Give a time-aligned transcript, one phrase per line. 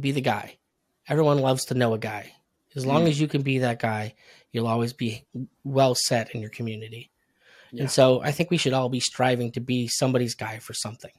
[0.00, 0.58] be the guy.
[1.08, 2.32] Everyone loves to know a guy.
[2.76, 3.08] As long Mm.
[3.08, 4.14] as you can be that guy,
[4.52, 5.24] you'll always be
[5.64, 7.10] well set in your community.
[7.72, 7.82] Yeah.
[7.82, 11.12] And so I think we should all be striving to be somebody's guy for something.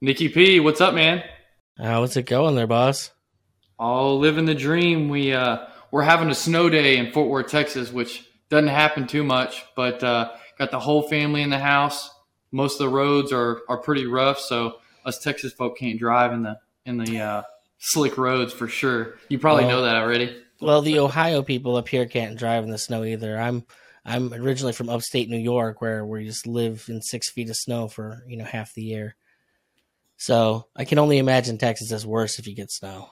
[0.00, 1.22] Nicky P, what's up, man?
[1.78, 3.12] Uh, what's it going there, boss?
[3.78, 5.08] Oh, living the dream.
[5.08, 9.22] We uh, we're having a snow day in Fort Worth, Texas, which doesn't happen too
[9.22, 12.10] much, but uh, got the whole family in the house.
[12.50, 16.42] Most of the roads are, are pretty rough, so us Texas folk can't drive in
[16.42, 17.42] the in the uh,
[17.78, 19.14] slick roads for sure.
[19.28, 20.36] You probably Well- know that already.
[20.60, 23.38] Well, the Ohio people up here can't drive in the snow either.
[23.38, 23.64] I'm
[24.04, 27.86] I'm originally from upstate New York, where we just live in six feet of snow
[27.86, 29.14] for you know half the year.
[30.18, 33.08] So I can only imagine Texas is worse if you get snow.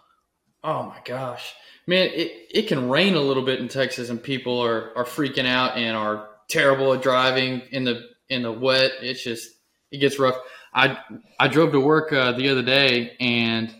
[0.62, 1.54] Oh my gosh,
[1.86, 2.10] man!
[2.12, 5.76] It it can rain a little bit in Texas, and people are are freaking out
[5.76, 8.90] and are terrible at driving in the in the wet.
[9.00, 9.48] It's just
[9.92, 10.36] it gets rough.
[10.74, 10.98] I
[11.38, 13.72] I drove to work uh, the other day, and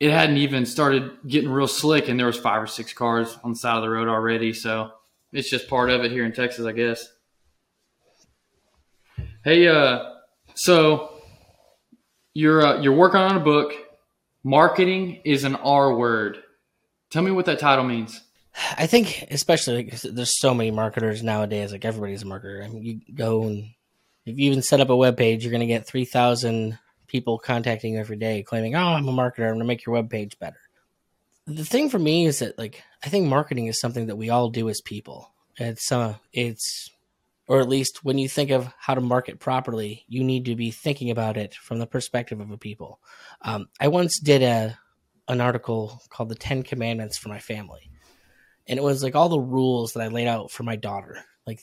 [0.00, 3.52] it hadn't even started getting real slick, and there was five or six cars on
[3.52, 4.54] the side of the road already.
[4.54, 4.92] So
[5.30, 7.06] it's just part of it here in Texas, I guess.
[9.44, 10.14] Hey, uh,
[10.54, 11.15] so
[12.36, 13.72] you're uh, you're working on a book.
[14.44, 16.38] Marketing is an R word.
[17.10, 18.20] Tell me what that title means.
[18.76, 21.72] I think, especially like, there's so many marketers nowadays.
[21.72, 22.64] Like everybody's a marketer.
[22.64, 23.70] I mean, you go and
[24.26, 27.38] if you even set up a web page, you're going to get three thousand people
[27.38, 29.46] contacting you every day, claiming, "Oh, I'm a marketer.
[29.46, 30.60] I'm going to make your web page better."
[31.46, 34.50] The thing for me is that, like, I think marketing is something that we all
[34.50, 35.32] do as people.
[35.56, 36.90] It's uh, it's,
[37.48, 40.70] or at least when you think of how to market properly, you need to be
[40.70, 43.00] thinking about it from the perspective of a people.
[43.42, 44.78] Um, I once did a
[45.28, 47.90] an article called "The Ten Commandments for My Family."
[48.66, 51.60] and it was like all the rules that I laid out for my daughter, like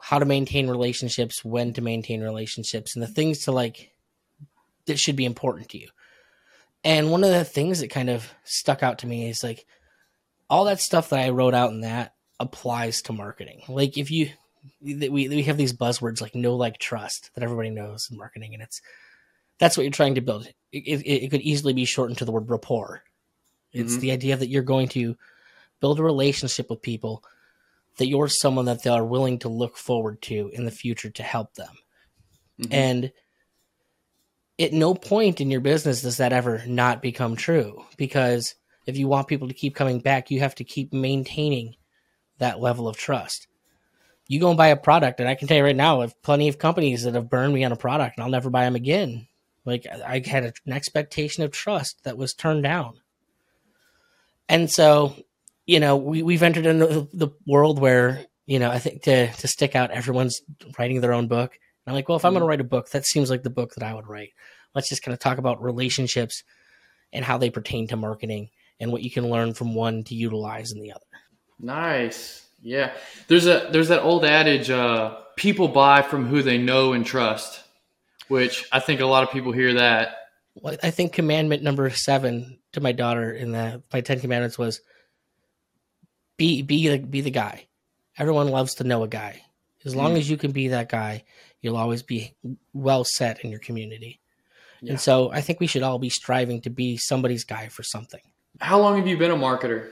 [0.00, 3.92] how to maintain relationships, when to maintain relationships, and the things to like
[4.86, 5.88] that should be important to you.
[6.84, 9.66] And one of the things that kind of stuck out to me is like
[10.48, 13.62] all that stuff that I wrote out in that applies to marketing.
[13.68, 14.30] Like if you
[14.82, 18.62] we we have these buzzwords like know like trust that everybody knows in marketing and
[18.62, 18.82] it's
[19.58, 20.46] that's what you're trying to build.
[20.72, 23.02] It, it, it could easily be shortened to the word rapport.
[23.72, 24.00] It's Mhm.
[24.00, 25.16] the idea that you're going to
[25.80, 27.22] build a relationship with people
[27.98, 31.22] that you're someone that they are willing to look forward to in the future to
[31.22, 31.74] help them.
[32.60, 32.68] Mhm.
[32.72, 33.12] And
[34.58, 38.54] at no point in your business does that ever not become true because
[38.86, 41.76] if you want people to keep coming back, you have to keep maintaining
[42.40, 43.46] that level of trust.
[44.26, 46.22] You go and buy a product, and I can tell you right now, I have
[46.22, 48.76] plenty of companies that have burned me on a product, and I'll never buy them
[48.76, 49.26] again.
[49.64, 53.00] Like I had an expectation of trust that was turned down,
[54.48, 55.14] and so
[55.66, 59.48] you know we we've entered into the world where you know I think to to
[59.48, 60.40] stick out, everyone's
[60.78, 61.58] writing their own book.
[61.84, 62.50] And I'm like, well, if I'm going to mm-hmm.
[62.50, 64.32] write a book, that seems like the book that I would write.
[64.74, 66.42] Let's just kind of talk about relationships
[67.12, 70.72] and how they pertain to marketing and what you can learn from one to utilize
[70.72, 71.04] in the other.
[71.60, 72.46] Nice.
[72.62, 72.92] Yeah.
[73.28, 77.62] There's a there's that old adage, uh, people buy from who they know and trust,
[78.28, 80.16] which I think a lot of people hear that.
[80.54, 84.80] Well, I think commandment number seven to my daughter in the my Ten Commandments was
[86.36, 87.66] be be the be the guy.
[88.18, 89.42] Everyone loves to know a guy.
[89.84, 90.18] As long Mm.
[90.18, 91.24] as you can be that guy,
[91.62, 92.34] you'll always be
[92.74, 94.20] well set in your community.
[94.82, 94.92] Yeah.
[94.92, 98.20] And so I think we should all be striving to be somebody's guy for something.
[98.60, 99.88] How long have you been a marketer?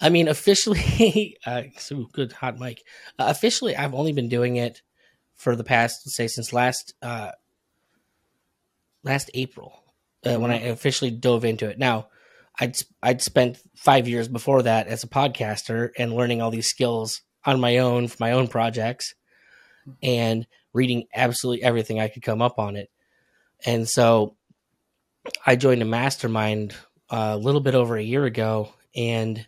[0.00, 2.82] I mean, officially, uh, so good hot mic.
[3.18, 4.82] Uh, officially, I've only been doing it
[5.36, 7.32] for the past, say, since last uh,
[9.02, 9.82] last April
[10.24, 11.78] uh, when I officially dove into it.
[11.78, 12.08] Now,
[12.58, 17.22] I'd I'd spent five years before that as a podcaster and learning all these skills
[17.44, 19.14] on my own for my own projects,
[20.02, 22.90] and reading absolutely everything I could come up on it.
[23.66, 24.36] And so,
[25.46, 26.74] I joined a mastermind
[27.10, 29.46] uh, a little bit over a year ago, and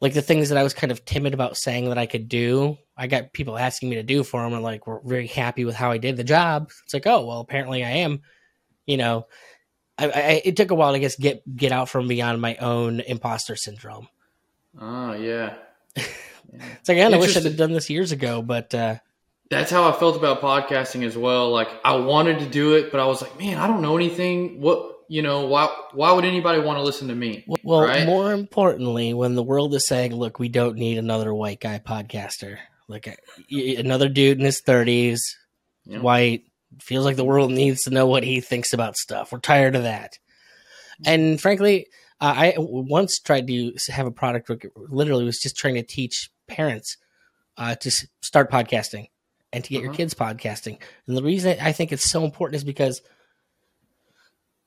[0.00, 2.76] like the things that I was kind of timid about saying that I could do,
[2.96, 5.74] I got people asking me to do for them, and like we're very happy with
[5.74, 6.70] how I did the job.
[6.84, 8.20] It's like, oh well, apparently I am.
[8.86, 9.26] You know,
[9.98, 13.00] I, I it took a while to guess get get out from beyond my own
[13.00, 14.08] imposter syndrome.
[14.78, 15.54] Oh yeah.
[16.78, 18.96] It's like, I wish I'd have done this years ago, but uh,
[19.50, 21.50] That's how I felt about podcasting as well.
[21.50, 24.60] Like I wanted to do it, but I was like, man, I don't know anything.
[24.60, 27.44] What you know, why why would anybody want to listen to me?
[27.64, 28.06] well, Right.
[28.06, 32.58] more importantly, when the world is saying, "Look, we don't need another white guy podcaster,
[32.88, 33.08] like
[33.50, 35.22] another dude in his thirties,
[35.84, 36.00] Yeah.
[36.00, 36.44] white,
[36.80, 39.32] feels like the world needs to know what he thinks about stuff.
[39.32, 40.18] We're tired of that.
[41.04, 41.86] And frankly,
[42.20, 44.58] uh, I once tried to have a product where
[44.88, 46.96] literally was just trying to teach parents
[47.58, 49.08] uh, to s- start podcasting
[49.52, 49.96] and to get your Uh-huh.
[49.96, 50.78] kids podcasting.
[51.06, 53.00] And the reason I think it's so important is because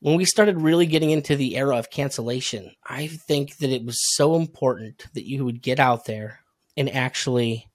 [0.01, 3.97] when we started really getting into the era of cancellation, I think that it was
[4.15, 6.39] so important that you would get out there
[6.77, 7.67] and actually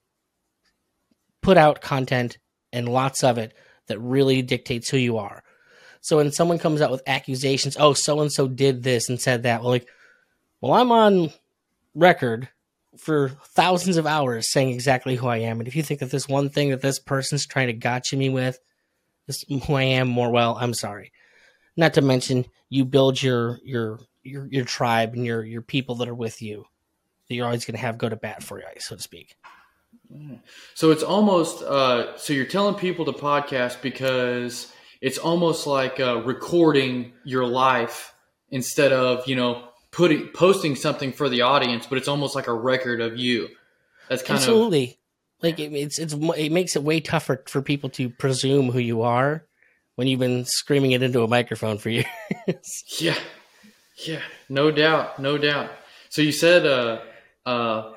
[1.43, 2.39] put out content
[2.73, 3.53] and lots of it
[3.89, 5.43] that really dictates who you are.
[6.01, 9.43] So when someone comes out with accusations, oh, so and so did this and said
[9.43, 9.87] that, well, like,
[10.61, 11.31] well, I'm on
[11.95, 12.49] record
[12.99, 15.61] for thousands of hours saying exactly who I am.
[15.61, 18.29] And if you think that this one thing that this person's trying to gotcha me
[18.29, 18.59] with
[19.29, 21.13] is who I am more well, I'm sorry.
[21.77, 26.09] Not to mention you build your your your your tribe and your your people that
[26.09, 26.67] are with you
[27.29, 29.37] that you're always going to have go to bat for you, so to speak.
[30.75, 36.23] So it's almost uh, so you're telling people to podcast because it's almost like uh,
[36.23, 38.15] recording your life
[38.51, 42.55] instead of you know putting posting something for the audience, but it's almost like a
[42.55, 43.49] record of you.
[44.09, 44.99] That's kind of Absolutely.
[45.43, 49.03] Like it, it's it's it makes it way tougher for people to presume who you
[49.03, 49.47] are
[49.97, 52.07] when you've been screaming it into a microphone for years.
[52.99, 53.19] yeah,
[54.05, 55.71] yeah, no doubt, no doubt.
[56.11, 57.01] So you said uh
[57.47, 57.93] uh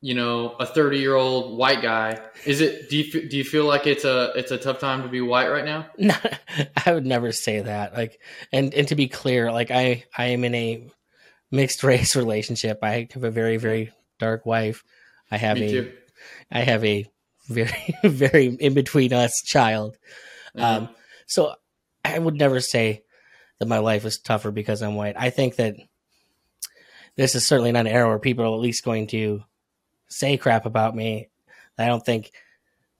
[0.00, 3.64] you know a 30 year old white guy is it do you, do you feel
[3.64, 6.14] like it's a it's a tough time to be white right now No,
[6.84, 7.94] I would never say that.
[7.94, 8.20] Like,
[8.52, 10.86] and and to be clear, like I I am in a
[11.50, 12.78] mixed race relationship.
[12.82, 14.84] I have a very very dark wife.
[15.30, 15.92] I have me a too
[16.52, 17.06] I have a
[17.48, 19.96] very very in between us child.
[20.56, 20.62] Mhm.
[20.62, 20.88] Um,
[21.26, 21.54] so
[22.04, 23.02] I would never say
[23.58, 25.16] that my life is tougher because I'm white.
[25.18, 25.76] I think that
[27.16, 29.42] this is certainly not an era where people are at least going to
[30.08, 31.28] say crap about me.
[31.78, 32.32] I don't think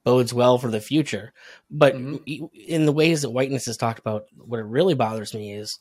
[0.05, 1.32] bodes well for the future.
[1.70, 2.50] But Mhm.
[2.52, 5.79] in the ways that whiteness is talked about, what it really bothers me is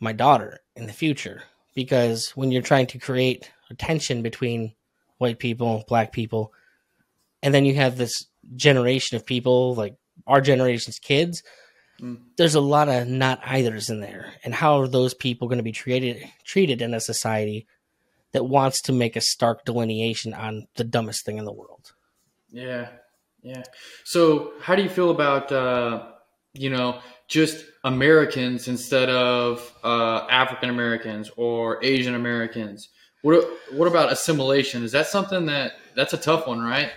[0.00, 1.42] my daughter in the future.
[1.74, 4.74] Because when you're trying to create a tension between
[5.18, 6.52] white people, black people,
[7.42, 8.26] and then you have this
[8.56, 9.96] generation of people like
[10.26, 11.42] our generation's kids,
[12.00, 12.18] Mm.
[12.38, 14.32] there's a lot of not eithers in there.
[14.42, 17.66] And how are those people going to be treated treated in a society
[18.32, 21.92] that wants to make a stark delineation on the dumbest thing in the world?
[22.50, 22.88] Yeah,
[23.42, 23.64] yeah.
[24.04, 26.06] So, how do you feel about uh,
[26.54, 32.88] you know just Americans instead of uh, African Americans or Asian Americans?
[33.22, 34.84] What what about assimilation?
[34.84, 36.90] Is that something that that's a tough one, right?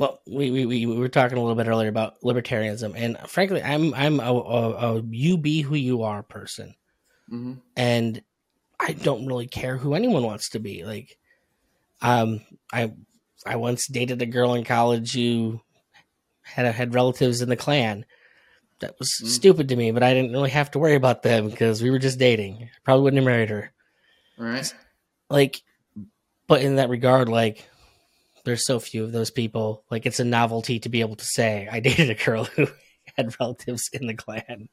[0.00, 3.62] Well, we, we, we we were talking a little bit earlier about libertarianism, and frankly,
[3.62, 6.74] I'm I'm a, a, a you be who you are person,
[7.28, 8.22] hmm and
[8.80, 10.84] I don't really care who anyone wants to be.
[10.86, 11.18] Like,
[12.00, 12.40] um,
[12.72, 12.94] I
[13.44, 15.60] I once dated a girl in college who
[16.44, 18.06] had had relatives in the Klan.
[18.78, 19.26] That was Mm.
[19.26, 21.98] stupid to me, but I didn't really have to worry about them because we were
[21.98, 22.70] just dating.
[22.84, 23.70] Probably wouldn't have married her.
[24.38, 24.74] Right.
[25.28, 25.60] Like,
[26.46, 27.68] but in that regard, like,
[28.44, 29.84] there's so few of those people.
[29.90, 32.66] Like, it's a novelty to be able to say I dated a girl who
[33.16, 34.68] had relatives in the Klan.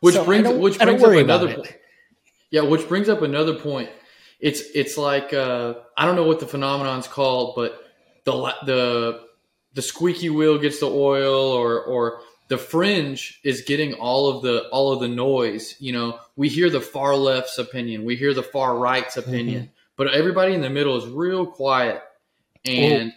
[0.00, 1.56] Which So brings which brings up another it.
[1.56, 1.64] po-
[2.50, 3.90] yeah, which brings up another point.
[4.40, 7.78] It's it's like uh, I don't know what the phenomenon's called, but
[8.24, 8.32] the
[8.66, 9.20] the
[9.74, 14.68] the squeaky wheel gets the oil, or or the fringe is getting all of the
[14.68, 15.74] all of the noise.
[15.80, 19.72] You know, we hear the far left's opinion, we hear the far right's opinion, Mm-hmm.
[19.96, 22.02] but everybody in the middle is real quiet.
[22.68, 23.12] And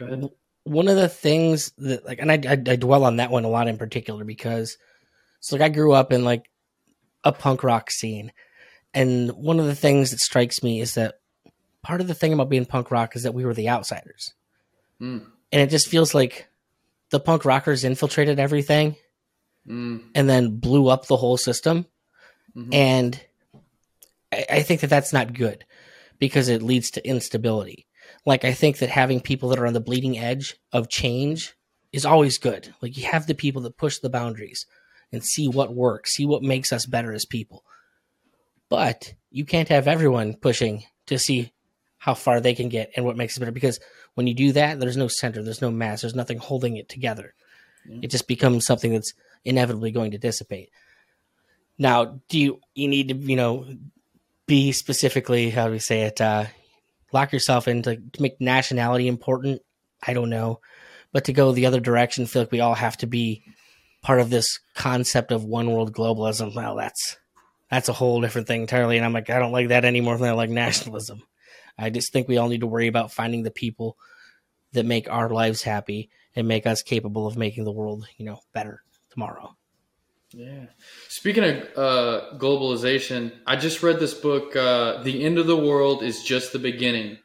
[0.00, 0.30] ahead.
[0.64, 3.48] one of the things that like and I, I I dwell on that one a
[3.48, 4.76] lot in particular because
[5.38, 6.50] it's like I grew up in like
[7.24, 8.32] a punk rock scene
[8.94, 11.20] and one of the things that strikes me is that
[11.82, 14.34] part of the thing about being punk rock is that we were the outsiders
[15.00, 16.46] Mm, and it just feels like
[17.08, 18.96] the punk rockers infiltrated everything
[19.66, 21.86] mm, and then blew up the whole system
[22.54, 22.74] mhm.
[22.74, 23.20] and
[24.32, 25.64] I, I think that that's not good
[26.18, 27.86] because it leads to instability.
[28.30, 31.56] Like I think that having people that are on the bleeding edge of change
[31.92, 32.72] is always good.
[32.80, 34.66] Like you have the people that push the boundaries
[35.10, 37.64] and see what works, see what makes us better as people.
[38.68, 41.52] But you can't have everyone pushing to see
[41.98, 43.80] how far they can get and what makes it better because
[44.14, 47.34] when you do that, there's no center, there's no mass, there's nothing holding it together.
[48.00, 49.12] It just becomes something that's
[49.44, 50.70] inevitably going to dissipate.
[51.78, 53.66] Now, do you you need to, you know,
[54.46, 56.44] be specifically how do we say it uh
[57.12, 59.62] lock yourself into to make nationality important?
[60.06, 60.60] I don't know.
[61.12, 63.42] But to go the other direction feel like we all have to be
[64.02, 67.18] part of this concept of one world globalism well that's
[67.70, 68.96] that's a whole different thing entirely.
[68.96, 71.22] And i'm like i don't like that any more than i like nationalism.
[71.76, 73.96] I just think we all need to worry about finding the people
[74.72, 78.40] that make our lives happy and make us capable of making the world, you know,
[78.52, 79.56] better tomorrow.
[80.32, 80.66] Yeah.
[81.08, 86.02] Speaking of uh, globalization, I just read this book, uh, The End of the World
[86.02, 87.18] is Just the Beginning.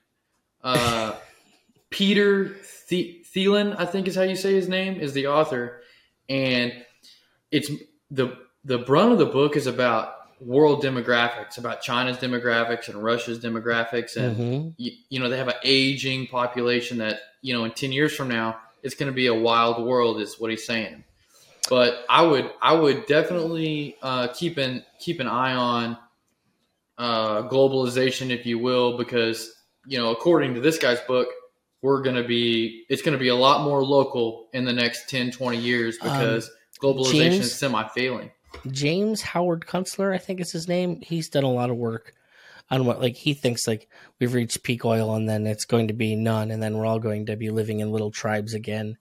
[0.63, 1.13] Uh,
[1.91, 2.55] Peter
[2.89, 5.81] the- Thielen, I think is how you say his name, is the author.
[6.29, 6.73] And
[7.51, 7.69] it's
[8.09, 13.39] the the brunt of the book is about world demographics, about China's demographics and Russia's
[13.39, 14.17] demographics.
[14.17, 14.73] And, Mhm.
[14.77, 18.27] you, you know, they have an aging population that, you know, in 10 years from
[18.27, 21.03] now, it's going to be a wild world, is what he's saying
[21.69, 25.97] but I would I would definitely uh, keep an keep an eye on
[26.97, 29.51] uh, globalization, if you will, because
[29.85, 31.27] you know according to this guy's book,
[31.81, 35.09] we're going to be it's going to be a lot more local in the next
[35.09, 36.49] 10, 20 years because
[36.81, 37.45] globalization James?
[37.45, 38.31] is semi failing.
[38.71, 41.01] James Howard Kunstler, I think is his name.
[41.01, 42.13] He's done a lot of work
[42.71, 45.93] on what like he thinks like we've reached peak oil and then it's going to
[45.93, 48.97] be none and then we're all going to be living in little tribes again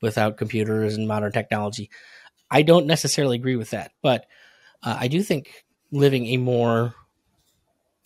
[0.00, 1.90] without computers and modern technology.
[2.50, 4.26] I don't necessarily agree with that, but
[4.82, 6.94] uh, I do think living a more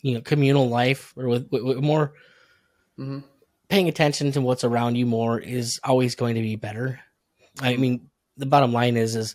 [0.03, 2.15] you know communal life or with, with, with more
[2.97, 3.21] hmm
[3.73, 7.01] paying attention to what's around you more is always going to be better.
[7.59, 9.35] I mean, the bottom line is is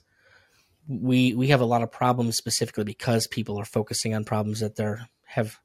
[0.87, 4.75] we we have a lot of problems specifically because people are focusing on problems that
[4.75, 5.57] they're have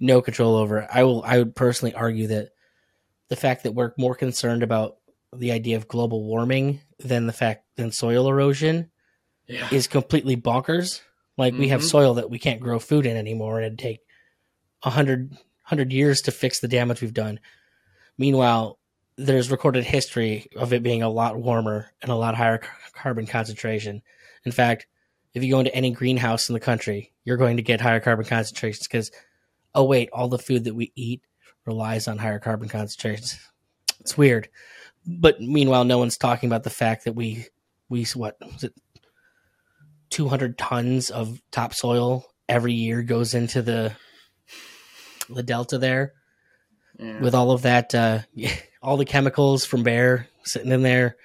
[0.00, 0.88] no control over.
[0.92, 2.48] I will I would personally argue that
[3.28, 4.96] the fact that we're more concerned about
[5.34, 8.90] the idea of global warming than the fact than soil erosion
[9.46, 11.00] Yeah, is completely bonkers.
[11.36, 11.88] Like we have Mhm.
[11.90, 14.00] soil that we can't grow food in anymore, and it'd take
[14.82, 17.38] a hundred hundred years to fix the damage we've done.
[18.16, 18.78] Meanwhile,
[19.16, 23.26] there's recorded history of it being a lot warmer and a lot higher c- carbon
[23.26, 24.00] concentration.
[24.44, 24.86] In fact,
[25.34, 28.24] if you go into any greenhouse in the country, you're going to get higher carbon
[28.24, 29.10] concentrations because,
[29.74, 31.20] oh wait, all the food that we eat
[31.66, 33.38] relies on higher carbon concentrations.
[34.00, 34.48] It's weird,
[35.08, 37.46] but meanwhile, no one's talking about the fact that we
[37.88, 38.74] we what was it
[40.10, 43.92] 200 tons of topsoil every year goes into the
[45.30, 46.12] the delta there
[46.98, 47.20] yeah.
[47.20, 48.20] with all of that uh
[48.82, 51.16] all the chemicals from bear sitting in there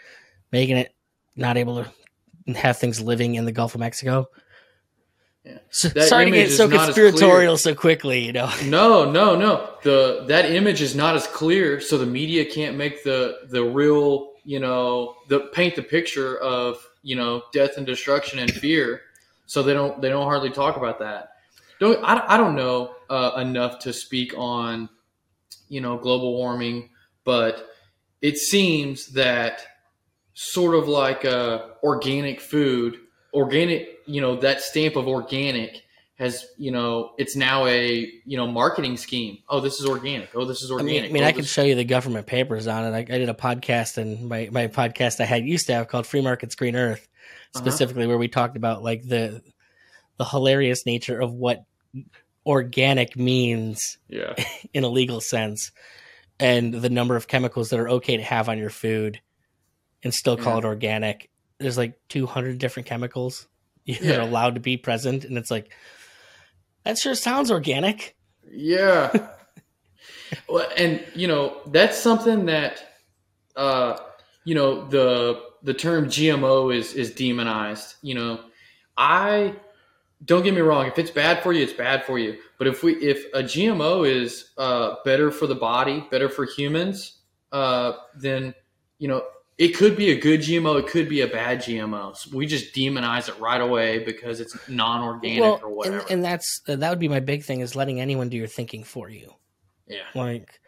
[0.52, 0.94] making it
[1.36, 4.26] not able to have things living in the gulf of mexico
[5.46, 5.58] Yeah.
[5.72, 9.76] so, sorry to get so conspiratorial so quickly you know No, no, no.
[9.84, 14.34] The that image is not as clear, so the media can't make the the real,
[14.46, 19.02] you know, the paint the picture of you know death and destruction and fear.
[19.46, 21.34] So they don't they don't hardly talk about that.
[21.80, 24.88] Don't I, I don't know uh, enough to speak on
[25.68, 26.90] you know global warming,
[27.26, 27.70] but
[28.22, 29.66] it seems that
[30.34, 32.98] sort of like uh, organic food,
[33.34, 35.82] organic, you know, that stamp of organic
[36.20, 40.46] has you know it's now a you know marketing scheme oh this is organic oh
[40.46, 42.68] this is I organic mean, I, mean, oh, I can show you the government papers
[42.68, 42.96] on it.
[42.96, 46.06] I, I did a podcast, and my, my podcast I had used to have called
[46.06, 47.08] Free Markets Green Earth,
[47.56, 47.62] Uh-huh.
[47.66, 49.42] specifically where we talked about like the
[50.18, 51.64] the hilarious nature of what
[52.46, 54.36] organic means yeah
[54.74, 55.72] in a legal sense,
[56.40, 59.20] and the number of chemicals that are okay to have on your food,
[60.04, 60.60] and still call Yeah.
[60.60, 61.30] it organic.
[61.64, 63.48] There's like 200 different chemicals
[63.88, 65.72] that are allowed to be present, and it's like
[66.84, 68.16] that sure sounds organic.
[68.52, 69.30] yeah.
[70.50, 72.84] Well, and you know that's something that
[73.56, 73.98] uh
[74.46, 78.40] you know the the term gmo is is demonized you know.
[78.98, 79.56] I
[80.26, 82.38] don't get me wrong if it's bad for you it's bad for you.
[82.58, 87.20] But if we if a gmo is uh better for the body better for humans
[87.52, 88.56] uh then
[88.98, 89.24] you know
[89.58, 92.74] it could be a good gmo it could be a bad gmo so we just
[92.74, 97.08] demonize it right away because it's non-organic or whatever And, and that's that would be
[97.08, 99.32] my big thing is letting anyone do your thinking for you.
[99.88, 100.60] yeah Like,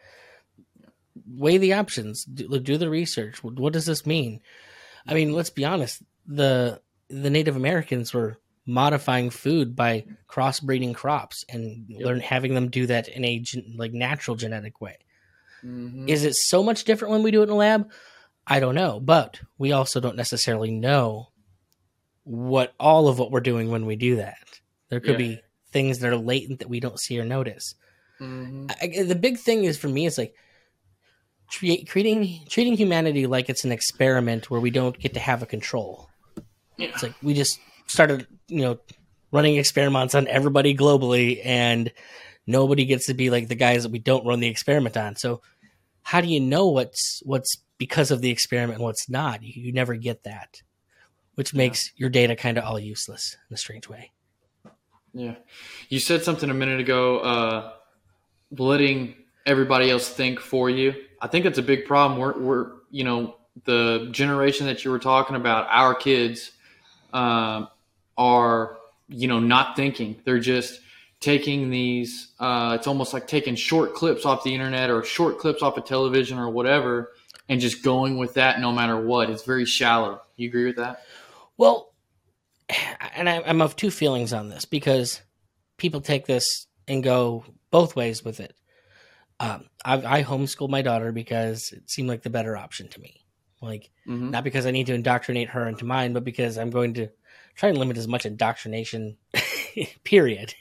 [1.26, 3.42] weigh the options, do, do the research.
[3.42, 4.40] What, does this mean?
[5.06, 6.02] I mean, let's be honest.
[6.26, 12.04] the The Native Americans were modifying food by crossbreeding crops and Yep.
[12.04, 14.96] learn having them do that in a gen, like natural genetic way.
[15.64, 16.08] Mhm.
[16.08, 17.90] Is it so much different when we do it in a lab?
[18.46, 21.28] I don't know, but we also don't necessarily know
[22.24, 24.38] what all of what we're doing when we do that.
[24.88, 25.16] There could Yeah.
[25.34, 25.40] be
[25.72, 27.74] things that are latent that we don't see or notice.
[28.20, 28.70] Mhm.
[28.80, 30.34] I, the big thing is for me is like
[31.50, 35.46] treat, treating treating humanity like it's an experiment where we don't get to have a
[35.46, 36.08] control.
[36.76, 36.88] Yeah.
[36.88, 38.78] It's like we just started, you know,
[39.32, 41.92] running experiments on everybody globally, and
[42.46, 45.16] nobody gets to be like the guys that we don't run the experiment on.
[45.16, 45.42] So,
[46.06, 49.42] how do you know what's what's because of the experiment and what's not?
[49.42, 50.62] You, you never get that,
[51.34, 54.12] which makes your data kind of all useless in a strange way.
[55.12, 55.34] Yeah.
[55.88, 57.72] You said something a minute ago, uh,
[58.56, 60.94] letting everybody else think for you.
[61.20, 62.20] I think that's a big problem.
[62.20, 66.52] We're, we're, you know, the generation that you were talking about, our kids,
[67.12, 67.66] um,
[68.16, 70.20] are you know not thinking.
[70.24, 70.80] They're just
[71.26, 72.28] taking these.
[72.38, 75.84] Uh, it's almost like taking short clips off the internet or short clips off of
[75.84, 77.12] television or whatever,
[77.48, 79.28] and just going with that no matter what.
[79.28, 80.22] It's very shallow.
[80.36, 81.02] You agree with that?
[81.56, 81.92] Well,
[83.16, 85.20] and I, I'm of two feelings on this because
[85.78, 88.54] people take this and go both ways with it.
[89.40, 93.20] Um, I, I homeschooled my daughter because it seemed like the better option to me.
[93.60, 94.30] Like, Mhm.
[94.30, 97.08] not because I need to indoctrinate her into mine, but because I'm going to
[97.56, 99.16] try and limit as much indoctrination,
[100.04, 100.54] period.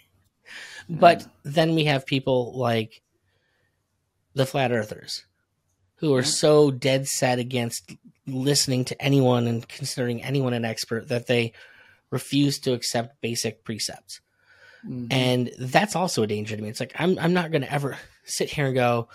[0.90, 3.02] But then we have people like
[4.34, 5.26] the flat earthers
[5.98, 7.96] who are so dead set against
[8.28, 11.54] listening to anyone and considering anyone an expert that they
[12.10, 14.22] refuse to accept basic precepts.
[14.86, 15.08] Mhm.
[15.12, 16.70] And that's also a danger to me.
[16.70, 19.08] It's like I'm I'm not going to ever sit here and go,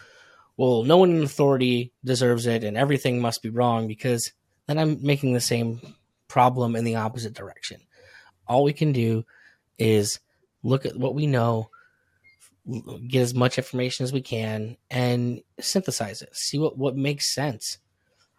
[0.57, 4.33] well, no one in authority deserves it and everything must be wrong because
[4.67, 5.81] then I'm making the same
[6.29, 7.81] problem in the opposite direction.
[8.47, 9.25] All we can do
[9.79, 10.21] is
[10.63, 11.71] look at what we know,
[13.09, 16.35] get as much information as we can and synthesize it.
[16.35, 17.79] See what what makes sense.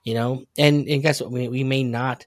[0.04, 0.46] You know?
[0.58, 1.32] And and guess what?
[1.32, 2.26] We we may not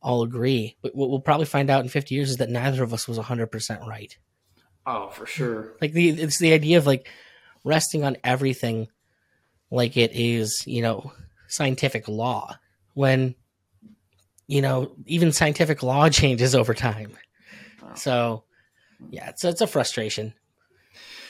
[0.00, 2.92] all agree, but what we'll probably find out in 50 years is that neither of
[2.92, 4.16] us was 100% right.
[4.86, 5.76] oh, for sure.
[5.80, 7.08] Like the it's the idea of like
[7.64, 8.88] resting on everything
[9.70, 11.12] like it is, you know,
[11.48, 12.56] scientific law
[12.94, 13.34] when
[14.48, 17.16] you know, even scientific law changes over time.
[17.80, 17.94] Wow.
[17.94, 18.44] So
[19.10, 20.34] yeah, it's it's a frustration.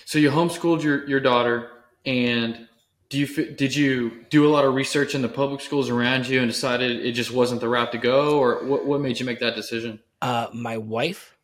[0.04, 1.70] So you homeschooled your your daughter,
[2.04, 2.68] and
[3.08, 6.40] do you did you do a lot of research in the public schools around you
[6.40, 9.40] and decided it just wasn't the route to go, or what what made you make
[9.40, 10.00] that decision?
[10.20, 11.36] Uh my wife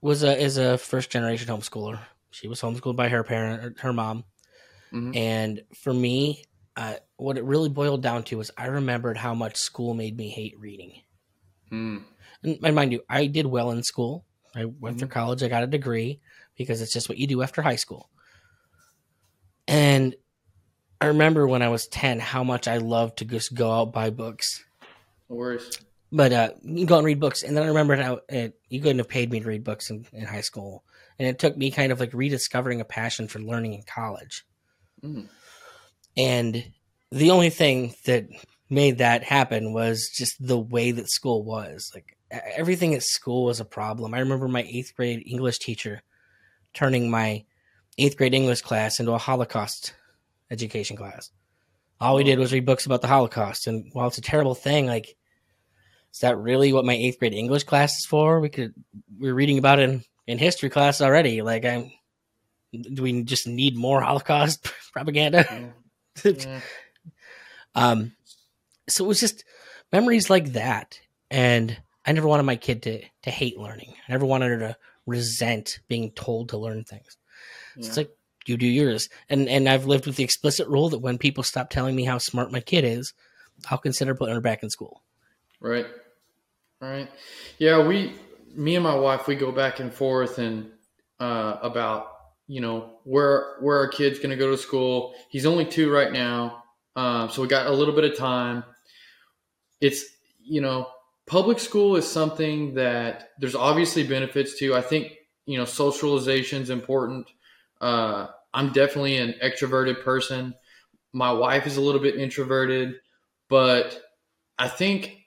[0.00, 1.98] was a is a first generation homeschooler.
[2.30, 4.24] She was homeschooled by her parent her mom.
[4.92, 5.16] Mhm.
[5.16, 6.44] And for me,
[6.76, 10.28] uh, what it really boiled down to was I remembered how much school made me
[10.28, 11.00] hate reading.
[11.70, 11.98] Hmm.
[12.42, 14.24] and, and mind you, I did well in school.
[14.56, 15.42] I went through college.
[15.42, 16.20] I got a degree
[16.56, 18.10] because it's just what you do after high school.
[19.66, 20.14] And
[21.00, 24.10] I remember when I was ten how much I loved to just go out buy
[24.10, 24.64] books.
[25.28, 25.70] No worries.
[26.12, 28.98] But uh, you go and read books, and then I remembered how it, you couldn't
[28.98, 30.84] have paid me to read books in, in high school,
[31.18, 34.44] and it took me kind of like rediscovering a passion for learning in college.
[35.02, 35.28] Mm.
[36.16, 36.72] And
[37.10, 38.28] the only thing that
[38.70, 41.90] made that happen was just the way that school was.
[41.94, 42.13] Like
[42.56, 44.14] everything at school was a problem.
[44.14, 46.02] I remember my eighth grade English teacher
[46.72, 47.44] turning my
[47.98, 49.94] eighth grade English class into a Holocaust
[50.50, 51.30] education class.
[52.00, 53.66] All we did was read books about the Holocaust.
[53.66, 55.16] And while it's a terrible thing, like,
[56.12, 58.40] is that really what my eighth grade English class is for?
[58.40, 58.74] We could,
[59.18, 61.42] we are reading about it in, in history class already.
[61.42, 61.92] Like, I'm,
[62.72, 65.46] do we just need more Holocaust propaganda?
[65.50, 66.32] Yeah.
[66.38, 66.60] Yeah.
[67.74, 68.12] Um,
[68.88, 69.44] so it was just
[69.92, 73.94] memories like that, and I never wanted my kid to to hate learning.
[74.08, 77.16] I never wanted her to resent being told to learn things.
[77.80, 78.10] So It's like
[78.46, 81.70] you do yours, and and I've lived with the explicit rule that when people stop
[81.70, 83.12] telling me how smart my kid is,
[83.70, 85.02] I'll consider putting her back in school.
[85.60, 85.86] Right.
[86.80, 87.08] Right.
[87.58, 88.14] Yeah, we
[88.54, 90.70] me and my wife we go back and forth and
[91.20, 92.08] uh about,
[92.46, 95.14] you know, where where our kid's going to go to school.
[95.30, 96.64] He's only 2 right now.
[96.96, 98.64] Um so we got a little bit of time.
[99.80, 100.04] It's,
[100.42, 100.88] you know,
[101.26, 104.74] public school is something that there's obviously benefits to.
[104.74, 105.12] I think,
[105.46, 107.30] you know, socialization is important.
[107.80, 110.54] Uh I'm definitely an extroverted person.
[111.12, 112.94] My wife is a little bit introverted,
[113.48, 114.00] but
[114.58, 115.24] I think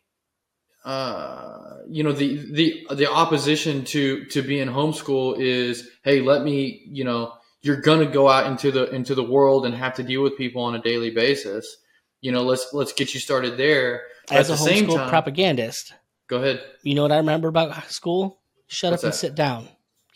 [0.86, 6.82] uh, you know the the the opposition to to being homeschool is hey let me
[6.88, 10.24] you know you're gonna go out into the into the world and have to deal
[10.24, 11.76] with people on a daily basis
[12.22, 15.94] you know let's let's get you started there As a at the homeschool time propagandist,
[16.28, 18.40] go ahead you know what I remember about school?
[18.68, 19.18] Shut What's up and that?
[19.18, 19.68] sit down.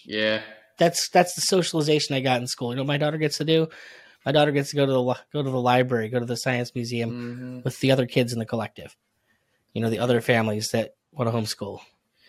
[0.06, 0.42] yeah
[0.78, 2.70] That's that's the socialization I got in school.
[2.72, 3.68] You know what my daughter gets to do?
[4.26, 6.74] My daughter gets to go to the go to the library, go to the science
[6.76, 7.12] museum.
[7.12, 8.96] hmm with the other kids in the collective.
[9.74, 11.80] You know, the other families that want to homeschool.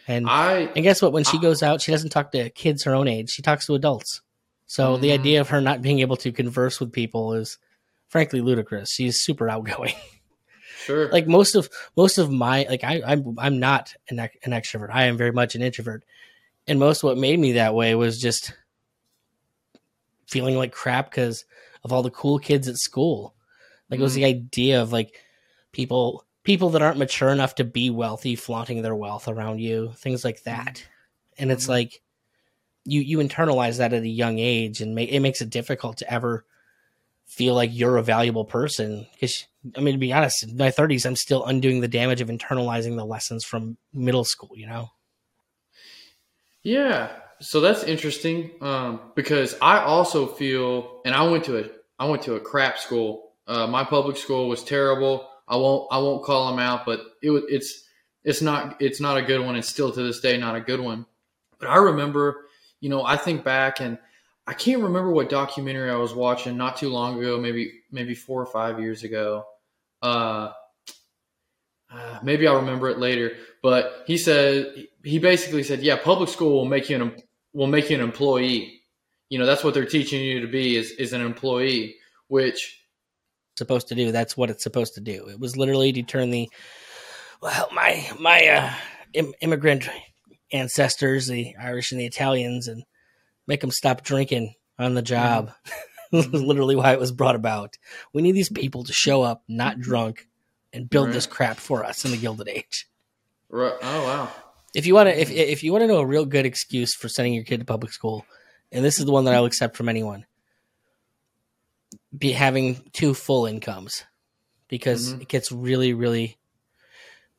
[0.07, 1.13] And I and guess what?
[1.15, 3.31] When she goes out, she doesn't talk to kids her own age.
[3.31, 4.21] She talks to adults.
[4.67, 5.13] So the Mhm.
[5.15, 7.59] idea of her not being able to converse with people is
[8.09, 8.91] frankly ludicrous.
[8.91, 9.95] She's super outgoing.
[10.85, 14.91] sure like most of most of my like I I'm I'm not an, an extrovert.
[14.91, 16.05] I am very much an introvert.
[16.67, 18.53] And most of what made me that way was just
[20.27, 21.45] feeling like crap because
[21.85, 23.35] of all the cool kids at school.
[23.91, 25.15] Like it was the idea of like
[25.73, 30.25] people people that aren't mature enough to be wealthy flaunting their wealth around you, things
[30.25, 30.85] like that.
[31.39, 31.71] And it's Mhm.
[31.71, 32.01] like
[32.85, 36.13] you you internalize that at a young age, and ma- it makes it difficult to
[36.13, 36.45] ever
[37.33, 41.07] feel like you're a valuable person because I mean to be honest, in my 30s
[41.07, 44.91] I'm still undoing the damage of internalizing the lessons from middle school, you know.
[46.63, 52.07] Yeah, so that's interesting um, because I also feel, and I went to a I
[52.07, 53.33] went to a crap school.
[53.47, 55.29] Uh, my public school was terrible.
[55.49, 57.85] I won't I won't call them out, but it was it's
[58.25, 59.57] it's not it's not a good one.
[59.57, 61.07] It's still to this day not a good one.
[61.59, 62.47] But I remember,
[62.81, 63.99] you know, I think back and
[64.47, 68.43] I can't remember what documentary I was watching not too long ago, maybe maybe four
[68.43, 69.45] or five years ago.
[70.03, 70.51] Uh,
[71.91, 73.33] uh, maybe I'll remember it later.
[73.63, 77.17] But he said he basically said, yeah, public school will make you an
[77.53, 78.83] will make you an employee.
[79.29, 81.97] You know, that's what they're teaching you to be is is an employee,
[82.29, 82.83] which
[83.57, 84.11] supposed to do.
[84.11, 85.29] That's what it's supposed to do.
[85.29, 86.51] It was literally to turn the
[87.41, 88.73] well, my my uh,
[89.15, 89.89] Im- immigrant
[90.53, 92.85] ancestors, the Irish and the Italians, and
[93.53, 95.49] make them stop drinking on the job.
[95.49, 95.87] Mm-hmm.
[96.33, 97.77] literally why it was brought about.
[98.15, 100.27] We need these people to show up not drunk
[100.73, 101.15] and build right.
[101.15, 102.89] this crap for us in the Gilded Age.
[103.51, 103.75] Right.
[103.83, 104.33] Oh wow.
[104.75, 107.09] If you want to, if if you want to know a real good excuse for
[107.09, 108.25] sending your kid to public school,
[108.71, 110.25] and this is the one that I'll accept from anyone,
[112.17, 114.05] be having two full incomes,
[114.69, 115.23] because mm-hmm.
[115.23, 116.39] it gets really really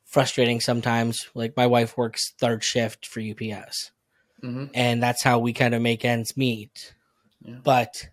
[0.04, 1.28] frustrating sometimes.
[1.34, 3.90] Like my wife works third shift for UPS,
[4.44, 4.64] mm-hmm.
[4.74, 6.94] and that's how we kind of make ends meet.
[7.42, 7.56] Yeah.
[7.62, 8.08] But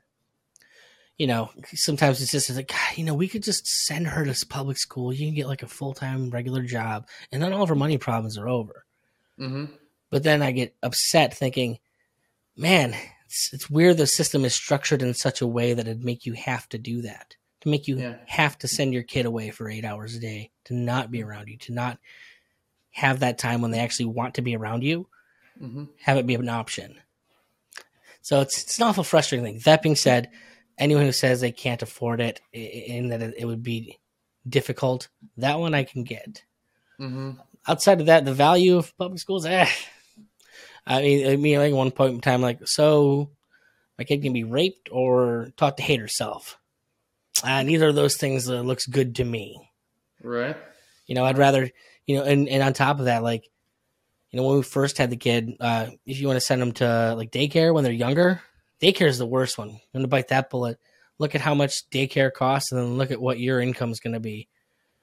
[1.18, 4.46] you know, sometimes it's just like, God, you know, we could just send her to
[4.48, 5.14] public school.
[5.14, 8.00] You can get like a full time regular job, and then all of her money
[8.00, 8.86] problems are over.
[9.40, 9.66] Mm-hmm.
[10.10, 11.78] But then I get upset thinking,
[12.58, 16.26] man, it's, it's weird the system is structured in such a way that it'd make
[16.26, 18.16] you have to do that, to make you yeah.
[18.26, 21.50] have to send your kid away for eight hours a day, to not be around
[21.50, 22.00] you, to not
[22.90, 25.08] have that time when they actually want to be around you,
[25.60, 25.86] mm-hmm.
[26.02, 26.96] have it be an option.
[28.22, 29.62] So it's it's an awful frustrating thing.
[29.66, 30.30] That being said
[30.78, 34.00] anyone who says they can't afford it and that it would be
[34.48, 36.44] difficult, that one I can get.
[37.00, 37.32] Mm-hmm.
[37.68, 39.68] Outside of that, the value of public schools, eh.
[40.86, 43.30] I mean, I mean, like one point in time, like, so
[44.00, 46.58] my kid can be raped or taught to hate herself.
[47.44, 49.70] Uh, neither of those things uh, looks good to me.
[50.24, 50.58] Right.
[51.06, 51.70] You know, I'd rather,
[52.08, 53.48] you know, and, and on top of that, like,
[54.32, 56.72] you know, when we first had the kid, uh, if you want to send them
[56.74, 58.42] to like daycare when they're younger,
[58.82, 59.70] daycare is the worst one.
[59.70, 60.80] I'm going to bite that bullet.
[61.20, 64.14] Look at how much daycare costs, and then look at what your income is going
[64.14, 64.48] to be,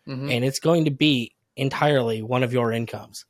[0.07, 0.31] mm-hmm.
[0.31, 3.25] and it's going to be entirely one of your incomes.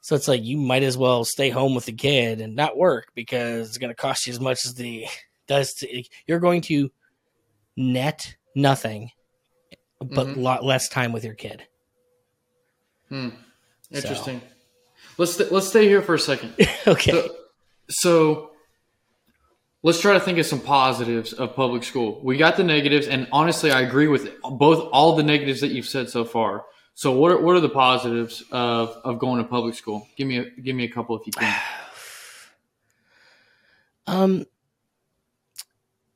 [0.00, 3.08] So it's like you might as well stay home with the kid and not work
[3.14, 5.06] because it's going to cost you as much as the
[5.48, 5.74] does.
[5.74, 6.90] To, you're going to
[7.76, 9.10] net nothing,
[9.98, 10.38] but mm-hmm.
[10.38, 11.66] a lot less time with your kid.
[13.08, 13.30] Hmm.
[13.90, 14.40] Interesting.
[14.40, 14.55] So.
[15.18, 16.54] Let's st- let's stay here for a second.
[16.86, 17.10] okay.
[17.10, 17.28] So,
[17.88, 18.50] so
[19.82, 22.20] let's try to think of some positives of public school.
[22.22, 25.86] We got the negatives, and honestly, I agree with both all the negatives that you've
[25.86, 26.64] said so far.
[26.94, 30.06] So, what are, what are the positives of, of going to public school?
[30.16, 31.60] Give me a, give me a couple if you can.
[34.08, 34.46] Um,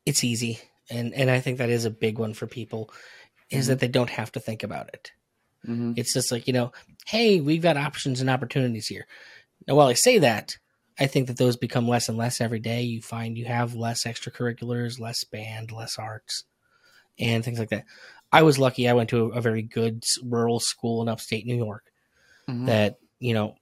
[0.07, 2.89] it's easy, and and I think that is a big one for people,
[3.51, 3.71] is mm-hmm.
[3.71, 5.11] that they don't have to think about it.
[5.67, 5.93] Mm-hmm.
[5.97, 6.73] It's just like you know,
[7.07, 9.07] hey, we've got options and opportunities here.
[9.67, 10.57] Now, while I say that,
[10.99, 12.83] I think that those become less and less every day.
[12.83, 16.45] You find you have less extracurriculars, less band, less arts,
[17.19, 17.85] and things like that.
[18.33, 18.89] I was lucky.
[18.89, 21.85] I went to a, a very good rural school in upstate New York.
[22.49, 22.67] Mm-hmm.
[22.67, 23.57] That you know,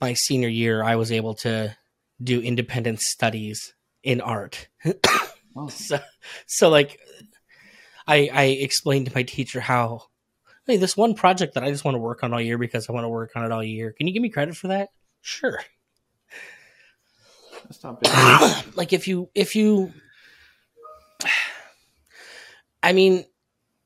[0.00, 1.76] my senior year, I was able to
[2.22, 4.68] do independent studies in art.
[5.56, 5.68] oh.
[5.70, 5.98] So,
[6.46, 7.00] so like,
[8.06, 10.04] I I explained to my teacher how,
[10.68, 12.92] hey, this one project that I just want to work on all year because I
[12.92, 13.92] want to work on it all year.
[13.92, 14.90] Can you give me credit for that?
[15.22, 15.58] Sure.
[17.64, 18.12] That's not big.
[18.76, 19.92] like if you if you
[22.82, 23.24] I mean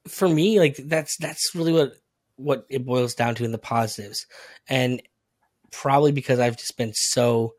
[0.08, 1.92] for me like that's that's really what
[2.36, 4.26] what it boils down to in the positives.
[4.68, 5.00] And
[5.70, 7.54] probably because I've just been so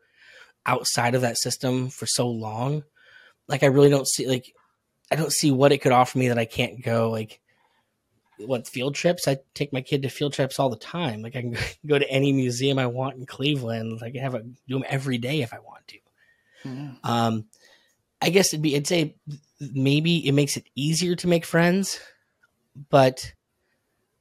[0.66, 2.84] outside of that system for so long,
[3.48, 4.52] like I really don't see like
[5.10, 7.40] I don't see what it could offer me that I can't go like
[8.38, 11.40] what field trips i take my kid to field trips all the time like i
[11.40, 14.74] can go to any museum i want in cleveland Like i can have a do
[14.74, 15.98] them every day if i want to
[16.64, 17.10] Mm-hmm.
[17.10, 17.44] Um,
[18.20, 19.16] I guess it'd be, I'd say
[19.60, 22.00] maybe it makes it easier to make friends,
[22.90, 23.32] but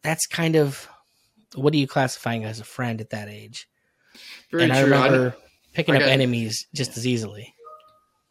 [0.02, 0.88] that's kind of
[1.56, 3.70] what are you classifying as a friend at that age?
[4.52, 4.80] Very and true.
[4.80, 5.42] I remember I,
[5.74, 7.54] picking I up enemies just as easily.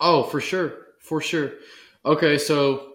[0.01, 1.53] Oh, for sure, for sure.
[2.05, 2.95] Okay, so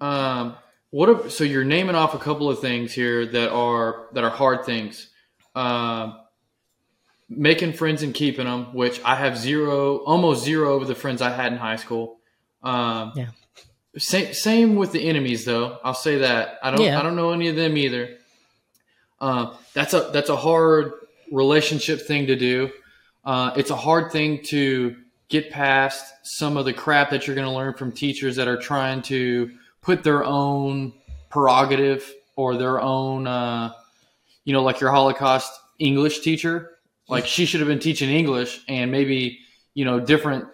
[0.00, 0.56] um,
[0.90, 1.08] what?
[1.08, 4.64] Are, so you're naming off a couple of things here that are that are hard
[4.64, 5.08] things.
[5.54, 6.18] Um,
[7.28, 11.30] making friends and keeping them, which I have zero, almost zero of the friends I
[11.30, 12.18] had in high school.
[12.62, 13.28] Um, yeah.
[13.96, 15.78] Same, same with the enemies, though.
[15.82, 16.84] I'll say that I don't.
[16.84, 16.98] Yeah.
[16.98, 18.16] I don't know any of them either.
[19.20, 20.92] Uh, that's a that's a hard
[21.32, 22.70] relationship thing to do.
[23.24, 24.96] Uh, it's a hard thing to
[25.28, 28.56] get past some of the crap that you're going to learn from teachers that are
[28.56, 29.50] trying to
[29.88, 30.92] put their own
[31.30, 33.72] prerogative or their own, uh,
[34.44, 36.72] you know, like your Holocaust English teacher.
[37.08, 39.38] Like she should have been teaching English and maybe
[39.72, 40.44] you know different,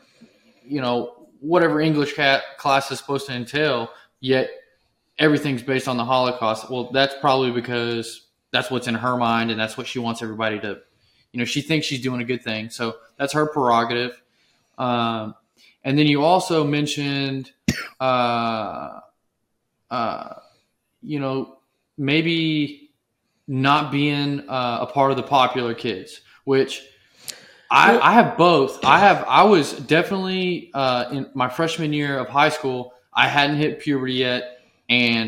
[0.64, 2.14] you know, whatever English
[2.58, 3.90] class is supposed to entail.
[4.20, 4.50] Yet
[5.18, 6.70] everything's based on the Holocaust.
[6.70, 10.60] Well, that's probably because that's what's in her mind and that's what she wants everybody
[10.60, 10.78] to
[11.32, 14.22] you know she thinks she's doing a good thing so that's her prerogative
[14.78, 15.34] um,
[15.82, 17.50] and then you also mentioned
[17.98, 19.00] uh,
[19.94, 20.34] uh,
[21.02, 21.36] you know
[21.96, 22.90] maybe
[23.46, 26.10] not being uh, a part of the popular kids
[26.44, 26.72] which
[27.70, 32.28] I, I have both i have i was definitely uh, in my freshman year of
[32.40, 32.80] high school
[33.12, 34.42] i hadn't hit puberty yet
[34.88, 35.26] and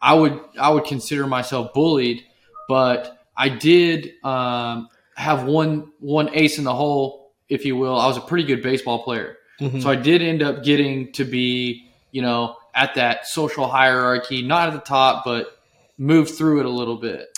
[0.00, 2.20] i would i would consider myself bullied
[2.68, 7.96] but I did um, have one one ace in the hole, if you will.
[7.98, 9.80] I was a pretty good baseball player, Mhm.
[9.82, 14.68] so I did end up getting to be, you know, at that social hierarchy, not
[14.68, 15.58] at the top, but
[15.98, 17.28] move through it a little bit.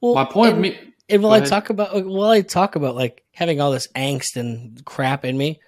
[0.00, 1.48] well, My point and, me, and while I ahead.
[1.48, 5.60] talk about while I talk about like having all this angst and crap in me,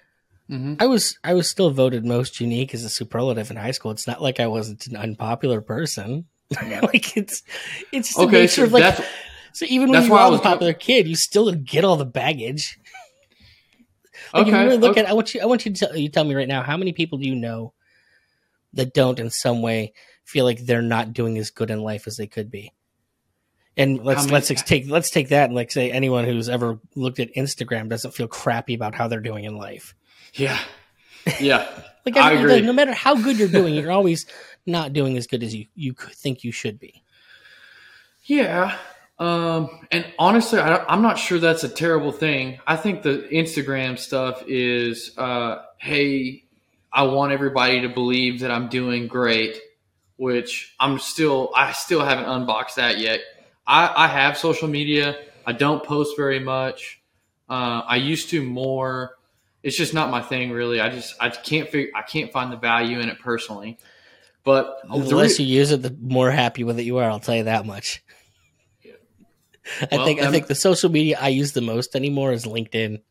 [0.49, 0.77] Mhm.
[0.81, 3.91] I was I was still voted most unique as a superlative in high school.
[3.91, 6.25] It's not like I wasn't an unpopular person.
[6.81, 7.43] like it's
[7.91, 9.05] it's a okay, nature so of like
[9.53, 12.05] so even when you why I were a popular kid, you still get all the
[12.05, 12.79] baggage.
[14.33, 14.65] Like if you okay.
[14.65, 15.01] really look okay.
[15.01, 16.77] at, I want you, I want you to tell, you tell me right now, how
[16.77, 17.73] many people do you know
[18.73, 19.93] that don't in some way
[20.25, 22.73] feel like they're not doing as good in life as they could be?
[23.77, 26.79] And let's many- let's ex- take let's take that and like say anyone who's ever
[26.95, 29.95] looked at Instagram doesn't feel crappy about how they're doing in life.
[30.33, 30.59] yeah,
[31.39, 31.67] yeah.
[32.05, 32.65] Like I every- agree.
[32.65, 34.25] no matter how good you're doing, you're always
[34.65, 37.03] not doing as good as you you think you should be.
[38.23, 38.77] Yeah.
[39.19, 42.59] Um, and honestly, I, I'm not sure that's a terrible thing.
[42.65, 46.45] I think the Instagram stuff is, uh, hey,
[46.91, 49.57] I want everybody to believe that I'm doing great,
[50.17, 53.21] which I'm still, I still haven't unboxed that yet.
[53.67, 55.17] I, I have social media.
[55.45, 57.01] I don't post very much.
[57.49, 59.17] Uh, I used to more.
[59.61, 60.79] It's just not my thing, really.
[60.79, 63.77] I just, I can't figure, I can't find the value in it personally.
[64.43, 67.09] But The less re- you use it, the more happy with it you are.
[67.09, 68.01] I'll tell you that much.
[68.81, 68.93] Yeah.
[69.91, 73.01] I Well, think I think the social media I use the most anymore is LinkedIn.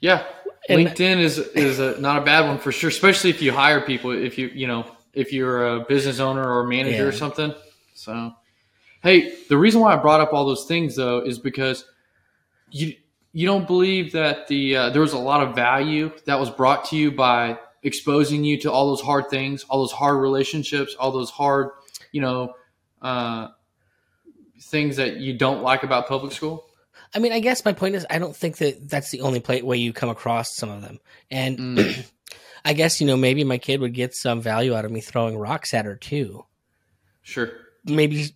[0.00, 0.24] Yeah,
[0.68, 3.80] And- LinkedIn is is a, not a bad one for sure, especially if you hire
[3.80, 4.10] people.
[4.10, 7.54] If you you know if you're a business owner or manager or something.
[7.94, 8.32] So,
[9.02, 11.84] hey, the reason why I brought up all those things though is because
[12.70, 12.94] you
[13.32, 16.86] you don't believe that the uh, there was a lot of value that was brought
[16.86, 21.12] to you by exposing you to all those hard things, all those hard relationships, all
[21.12, 21.70] those hard
[22.12, 22.54] you know
[23.02, 23.48] uh,
[24.60, 26.66] things that you don't like about public school.
[27.14, 29.62] I mean, I guess my point is, I don't think that that's the only play,
[29.62, 30.98] way you come across some of them.
[31.30, 32.04] And Mm.
[32.64, 35.36] I guess you know maybe my kid would get some value out of me throwing
[35.36, 36.46] rocks at her too.
[37.22, 37.50] Sure.
[37.84, 38.30] Maybe,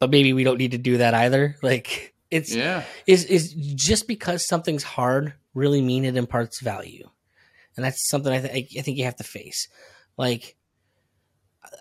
[0.00, 1.56] but maybe we don't need to do that either.
[1.62, 2.82] Like it's Yeah.
[3.06, 7.08] is is just because something's hard really mean it imparts value,
[7.76, 9.68] and that's something I, th- I think you have to face.
[10.16, 10.56] Like,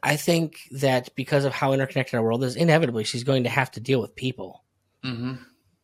[0.02, 3.72] I think that because of how interconnected our world is, inevitably she's going to have
[3.72, 4.64] to deal with people.
[5.04, 5.34] hmm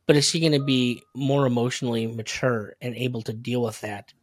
[0.07, 4.13] But is she going to be more emotionally mature and able to deal with that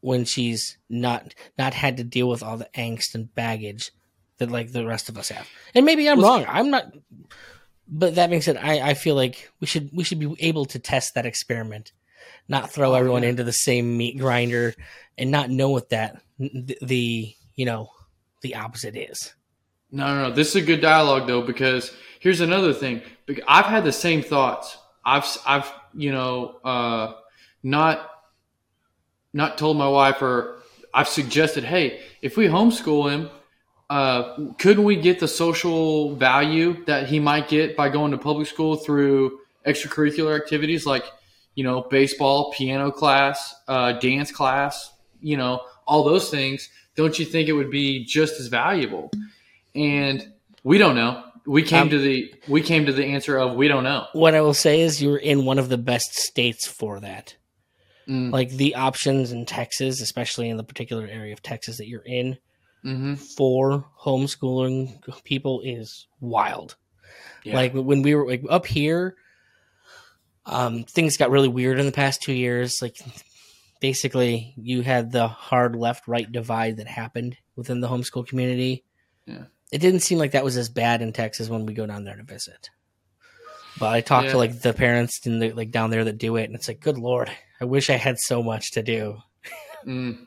[0.00, 3.90] when she's not not had to deal with all the angst and baggage
[4.38, 5.48] that like the rest of us have?
[5.74, 6.46] And maybe I'm Well, wrong.
[6.48, 6.92] I'm not.
[7.88, 10.78] But that being said, I, I feel like we should we should be able to
[10.78, 11.92] test that experiment,
[12.48, 13.30] not throw Oh, everyone yeah.
[13.30, 14.74] into the same meat grinder,
[15.18, 17.90] and not know what that the, the you know
[18.42, 19.32] the opposite is.
[19.94, 20.34] No, no, no.
[20.34, 23.00] This is a good dialogue though because here's another thing.
[23.46, 24.76] I've had the same thoughts.
[25.04, 27.12] I've, I've, you know, uh,
[27.62, 28.10] not,
[29.32, 30.56] not told my wife or
[30.92, 33.30] I've suggested, hey, if we homeschool him,
[33.88, 38.48] uh, couldn't we get the social value that he might get by going to public
[38.48, 41.04] school through extracurricular activities like,
[41.54, 46.68] you know, baseball, piano class, uh, dance class, you know, all those things?
[46.96, 49.12] Don't you think it would be just as valuable?
[49.74, 50.32] And
[50.62, 51.22] we don't know.
[51.46, 54.06] We came Um, to the we came to the answer of we don't know.
[54.12, 57.36] What I will say is you're in one of the best states for that.
[58.08, 62.02] Mm, like the options in Texas, especially in the particular area of Texas that you're
[62.04, 62.38] in,
[62.82, 66.76] hmm for homeschooling people is wild.
[67.44, 67.56] Yeah.
[67.56, 69.16] Like when we were like up here,
[70.46, 72.76] um, things got really weird in the past two years.
[72.80, 72.96] Like
[73.80, 78.84] basically you had the hard left right divide that happened within the homeschool community.
[79.26, 79.44] Yeah.
[79.74, 82.14] It didn't seem like that was as bad in Texas when we go down there
[82.14, 82.70] to visit.
[83.76, 84.30] But I talked Yeah.
[84.32, 86.78] to like the parents in the, like down there that do it, and it's like,
[86.78, 87.28] good lord,
[87.60, 89.18] I wish I had so much to do.
[89.84, 90.26] Mm.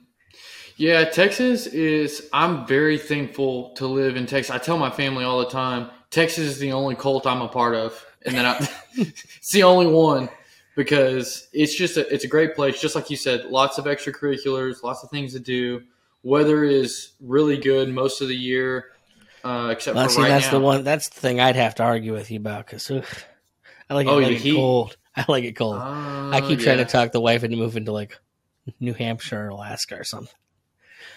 [0.75, 2.29] Yeah, Texas is.
[2.31, 4.53] I'm very thankful to live in Texas.
[4.53, 7.73] I tell my family all the time, Texas is the only cult I'm a part
[7.73, 8.57] of, and then I,
[8.93, 10.29] it's the only one
[10.75, 12.79] because it's just a, it's a great place.
[12.79, 15.81] Just like you said, lots of extracurriculars, lots of things to do.
[16.21, 18.91] Weather is really good most of the year,
[19.47, 20.51] uh, except Well, for see, right that's now.
[20.51, 20.83] the one.
[20.83, 24.17] That's the thing I'd have to argue with you about because I like it, Oh,
[24.19, 24.97] like it cold.
[25.15, 25.77] I like it cold.
[25.79, 26.83] Ah, I keep trying yeah.
[26.85, 28.17] to talk the wife into moving to like
[28.79, 30.33] New Hampshire or Alaska or something.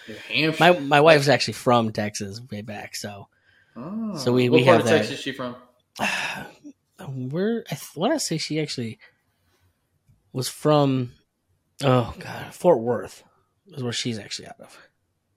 [0.07, 0.59] New Hampshire.
[0.63, 3.27] My my wife's actually from Texas way back, so
[3.75, 4.17] Oh.
[4.17, 4.97] so we- what we part have of that.
[4.97, 5.55] Texas is she from?
[7.07, 8.99] we're I want to say she actually
[10.33, 11.11] was from
[11.83, 13.23] oh god Fort Worth
[13.67, 14.77] is where she's actually out of.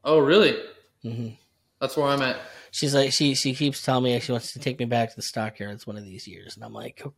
[0.04, 0.56] Oh, really?
[1.02, 1.28] hmm
[1.80, 2.36] That's where I'm at.
[2.74, 5.22] She's like she she keeps telling me she wants to take me back to the
[5.22, 7.14] stockyards one of these years, and I'm like, oh,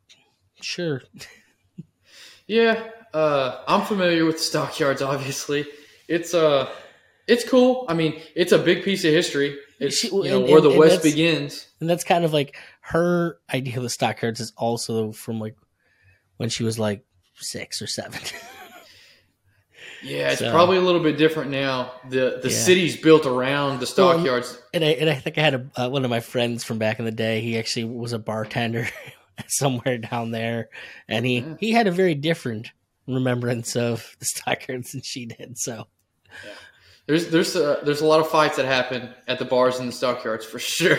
[0.60, 1.00] sure.
[2.48, 2.80] Yeah,
[3.12, 5.02] uh, I'm familiar with the stockyards.
[5.02, 5.66] Obviously,
[6.06, 6.70] it's uh,
[7.26, 7.86] it's cool.
[7.88, 9.58] I mean, it's a big piece of history.
[9.80, 11.66] It's She- you know and- where the and West begins.
[11.80, 15.56] And that's kind of like her idea of the stockyards is also from like
[16.36, 18.20] when she was like six or seven.
[20.02, 21.92] Yeah, it's So- probably a little bit different now.
[22.08, 22.56] the The Yeah.
[22.56, 24.60] city's built around the Well, stockyards.
[24.74, 26.98] and I and I think I had a, uh, one of my friends from back
[26.98, 27.40] in the day.
[27.40, 28.88] He actually was a bartender
[29.48, 30.68] somewhere down there,
[31.08, 31.54] and he Yeah.
[31.60, 32.70] he had a very different
[33.08, 35.56] remembrance of the stockyards than she did.
[35.58, 35.86] So
[37.06, 39.92] there's there's a, there's a lot of fights that happen at the bars in the
[39.92, 40.98] stockyards for sure.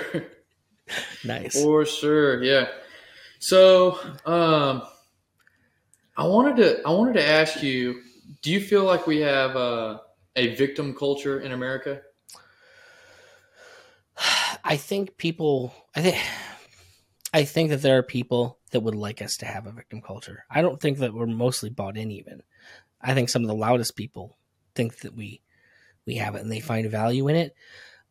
[1.24, 1.62] nice.
[1.62, 2.68] For sure, yeah.
[3.40, 4.82] So, um,
[6.18, 8.02] I wanted to I wanted to ask you:
[8.42, 10.00] Do you feel like we have uh,
[10.36, 12.02] a victim culture in America?
[14.64, 15.74] I think people.
[15.96, 16.18] I think.
[17.34, 20.46] I think that there are people that would like us to have a victim culture.
[20.50, 22.10] I don't think that we're mostly bought in.
[22.12, 22.42] Even,
[23.02, 24.38] I think some of the loudest people
[24.76, 25.42] think that we
[26.06, 27.56] we have it and they find value in it.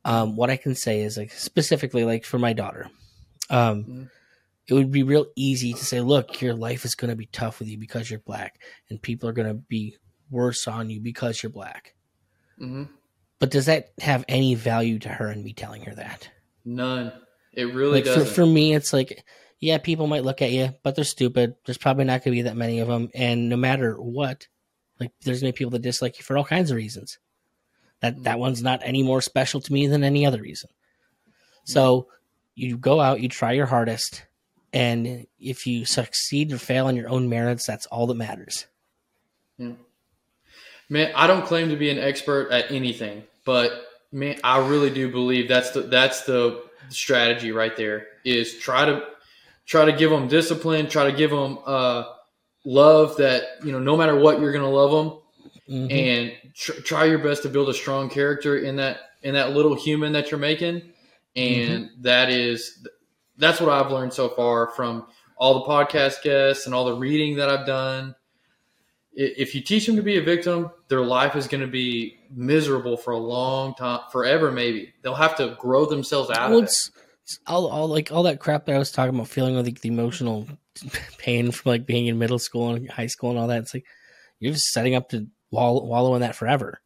[0.04, 2.88] Um, what I can say is like specifically like for my daughter,
[3.50, 4.10] um, Mhm.
[4.68, 7.58] it would be real easy to say, look, your life is going to be tough
[7.58, 9.96] with you because you're black, and people are going to be
[10.30, 11.94] worse on you because you're black.
[12.58, 12.84] hmm
[13.38, 16.28] But does that have any value to her and me telling her that?
[16.64, 17.12] None.
[17.52, 18.34] It really like doesn't.
[18.34, 19.24] for me it's like
[19.60, 22.42] yeah people might look at you but they're stupid there's probably not going to be
[22.42, 24.46] that many of them and no matter what
[25.00, 27.18] like there's going to be people that dislike you for all kinds of reasons
[28.00, 30.68] that that one's not any more special to me than any other reason
[31.64, 32.08] so
[32.54, 34.26] you go out you try your hardest
[34.74, 38.66] and if you succeed or fail on your own merits that's all that matters
[40.88, 43.72] man, I don't claim to be an expert at anything, but
[44.12, 48.06] man, I really do believe that's the that's the strategy right there.
[48.24, 49.02] Is try to
[49.66, 52.04] try to give them discipline, try to give them uh,
[52.64, 55.18] love that you know no matter what you're going to love them,
[55.68, 55.92] Mhm.
[55.92, 59.74] and tr- try your best to build a strong character in that in that little
[59.74, 60.92] human that you're making
[61.34, 62.86] and that is
[63.36, 65.04] that's what i've learned so far from
[65.36, 68.14] all the podcast guests and all the reading that i've done
[69.18, 72.96] if you teach them to be a victim their life is going to be miserable
[72.96, 76.90] for a long time forever maybe they'll have to grow themselves out well, of it
[77.46, 80.46] all, all like all that crap that I was talking about, feeling like the emotional
[81.18, 83.62] pain from like being in middle school and high school and all that.
[83.62, 83.84] It's like
[84.38, 86.80] you're just setting up to wallow, wallow in that forever,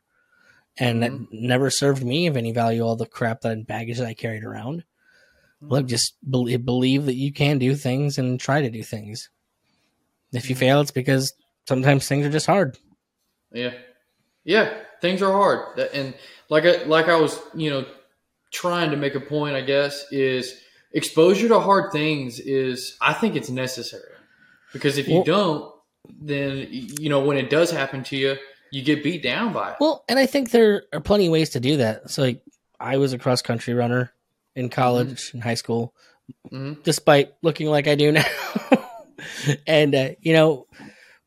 [0.78, 1.46] and that mm-hmm.
[1.46, 2.82] never served me of any value.
[2.82, 4.84] All the crap that baggage that I carried around.
[5.62, 5.72] Mm-hmm.
[5.72, 9.28] Look, just believe, believe that you can do things and try to do things.
[10.32, 10.60] If you mm-hmm.
[10.60, 11.34] fail, it's because
[11.70, 12.76] sometimes things are just hard.
[13.52, 13.72] Yeah,
[14.44, 16.14] yeah, things are hard, and
[16.50, 17.86] like I, like I was, you know,
[18.52, 19.54] trying to make a point.
[19.56, 20.60] I guess is
[20.92, 24.14] exposure to hard things is I think it's necessary
[24.72, 25.74] because if you Well- don't,
[26.20, 28.36] then you know when it does happen to you,
[28.72, 29.76] you get beat down by it.
[29.80, 32.10] Well, and I think there are plenty of ways to do that.
[32.10, 32.40] So, like,
[32.78, 34.12] I was a cross country runner
[34.56, 35.94] in college and high school,
[36.52, 36.82] Mhm.
[36.84, 38.24] despite looking like I do now.
[39.66, 40.66] and uh, you know,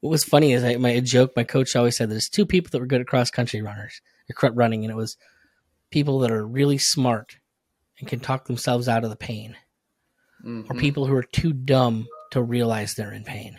[0.04, 1.32] what was funny is I, my joke.
[1.34, 4.02] My coach always said there's two people that were good at cross country runners,
[4.44, 5.16] or running, and it was
[5.92, 7.38] people that are really smart
[8.00, 9.56] and can talk themselves out of the pain,
[10.44, 10.78] or Mhm.
[10.80, 13.58] people who are too dumb to realize they're in pain.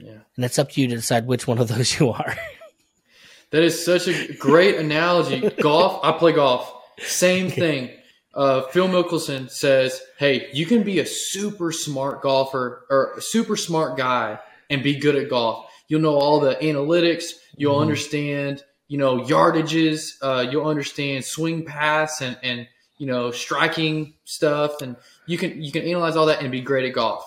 [0.00, 0.18] Yeah.
[0.34, 2.34] And it's up to you to decide which one of those you are.
[3.50, 5.48] That is such a great analogy.
[5.60, 6.72] golf, I play golf.
[6.98, 7.90] Same thing.
[8.34, 13.56] Uh, Phil Mickelson says, "Hey, you can be a super smart golfer or a super
[13.56, 14.40] smart guy
[14.70, 15.66] and be good at golf.
[15.88, 17.26] you'll know all the analytics.
[17.56, 17.82] You'll Mhm.
[17.82, 20.14] understand, you know, yardages.
[20.20, 22.66] Uh, you'll understand swing paths and and
[22.98, 24.96] you know striking stuff, and
[25.26, 27.24] you can you can analyze all that and be great at golf,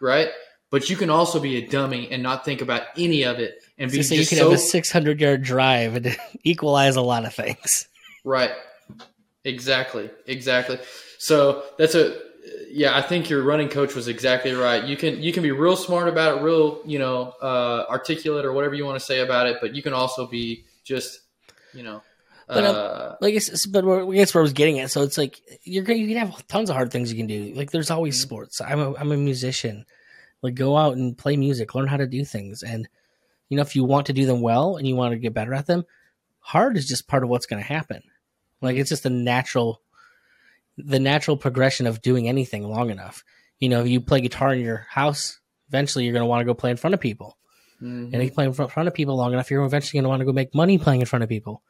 [0.00, 0.30] right?
[0.70, 3.88] But you can also be a dummy and not think about any of it and
[3.90, 7.24] be So, you just could so have a 600 yard drive and equalize a lot
[7.24, 7.86] of things.
[8.24, 8.50] Right.
[9.44, 10.10] Exactly.
[10.26, 10.78] Exactly.
[11.18, 12.20] So that's a
[12.76, 14.84] yeah, I think your running coach was exactly right.
[14.84, 18.52] You can you can be real smart about it, real, you know, uh, articulate or
[18.52, 21.20] whatever you want to say about it, but you can also be just,
[21.72, 22.02] you know,
[22.48, 24.90] But, uh, uh, Like, it's, but I guess where I was getting at.
[24.90, 27.54] So it's like you're you can have tons of hard things you can do.
[27.54, 28.22] Like there's always Mhm.
[28.22, 28.60] sports.
[28.60, 29.86] I'm a I'm a musician.
[30.42, 32.88] Like go out and play music, learn how to do things, and
[33.48, 35.54] you know if you want to do them well and you want to get better
[35.54, 35.86] at them,
[36.40, 38.02] hard is just part of what's going to happen.
[38.60, 39.80] Like it's just a natural,
[40.76, 43.24] the natural progression of doing anything long enough.
[43.58, 46.44] You know, if you play guitar in your house, eventually you're going to want to
[46.44, 47.38] go play in front of people.
[47.82, 50.08] mhm, And if you play in front of people long enough, you're eventually going to
[50.10, 51.62] want to go make money playing in front of people.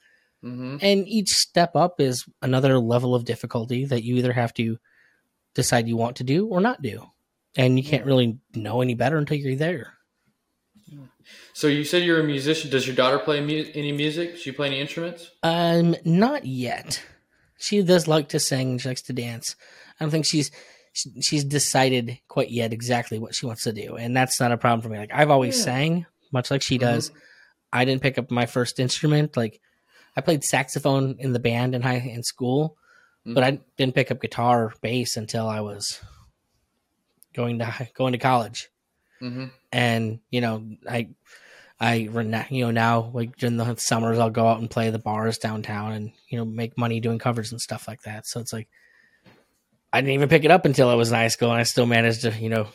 [0.45, 0.79] mhm.
[0.83, 4.79] And each step up is another level of difficulty that you either have to
[5.55, 7.07] decide you want to do or not do.
[7.57, 9.95] And you can't really know any better until you're there.
[11.55, 12.71] So you said you're a musician.
[12.71, 14.33] Does your daughter play mu- any music?
[14.33, 15.31] Does she play any instruments?
[15.43, 17.03] Um, not yet.
[17.59, 18.79] She does like to sing.
[18.79, 19.57] She likes to dance.
[19.99, 20.51] I don't think she's
[20.93, 24.57] she- she's decided quite yet exactly what she wants to do, and that's not a
[24.59, 24.99] problem for me.
[24.99, 25.65] Like I've always Yeah.
[25.65, 27.11] sang, much like she does.
[27.73, 29.37] I didn't pick up my first instrument.
[29.37, 29.61] Like
[30.17, 32.77] I played saxophone in the band in high in school,
[33.27, 36.01] but I didn't pick up guitar or bass until I was
[37.35, 38.69] going to going to college.
[39.21, 39.47] Mm-hmm.
[39.73, 41.09] And you know, I
[41.79, 45.39] I you know now like during the summers I'll go out and play the bars
[45.39, 48.27] downtown and you know make money doing covers and stuff like that.
[48.27, 48.69] So it's like
[49.93, 51.87] I didn't even pick it up until I was in high school, and I still
[51.87, 52.69] managed to you know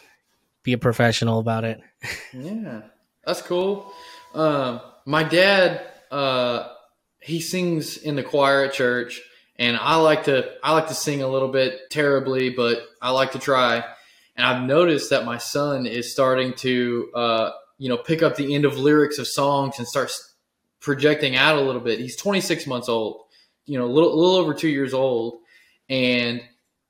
[0.63, 1.81] be a professional about it.
[2.33, 2.81] Yeah,
[3.25, 3.91] that's cool.
[4.33, 6.69] Um, my dad, uh,
[7.19, 9.21] he sings in the choir at church,
[9.57, 13.33] and I like to I like to sing a little bit terribly, but I like
[13.33, 13.83] to try.
[14.35, 17.51] And I've noticed that my son is starting to, uh,
[17.81, 20.35] you know, pick up the end of lyrics of songs and starts
[20.81, 21.97] projecting out a little bit.
[21.99, 23.23] He's 26 months old,
[23.65, 25.39] you know, a little, a little over two years old,
[25.89, 26.41] and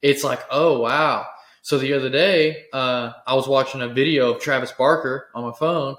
[0.02, 1.26] it's like, oh wow.
[1.62, 5.54] So the other day, uh, I was watching a video of Travis Barker on my
[5.58, 5.96] phone,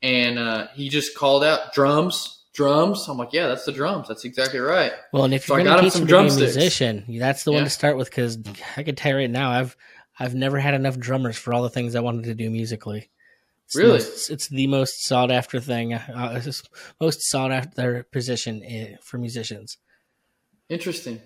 [0.00, 3.08] and uh, he just called out drums, drums.
[3.08, 4.06] I'm like, yeah, that's the drums.
[4.06, 4.92] That's exactly right.
[5.12, 6.44] Well, and if So you're got going him to teach some him to be a
[6.44, 7.64] musician, that's the one Yeah.
[7.64, 8.38] to start with because
[8.76, 9.76] I can tell you right now, I've
[10.20, 13.10] I've never had enough drummers for all the things I wanted to do musically.
[13.66, 13.98] It's the Really?
[13.98, 16.42] most- it's the most sought after thing, uh,
[17.00, 19.76] most sought after position eh, for musicians.
[20.68, 21.20] Interesting.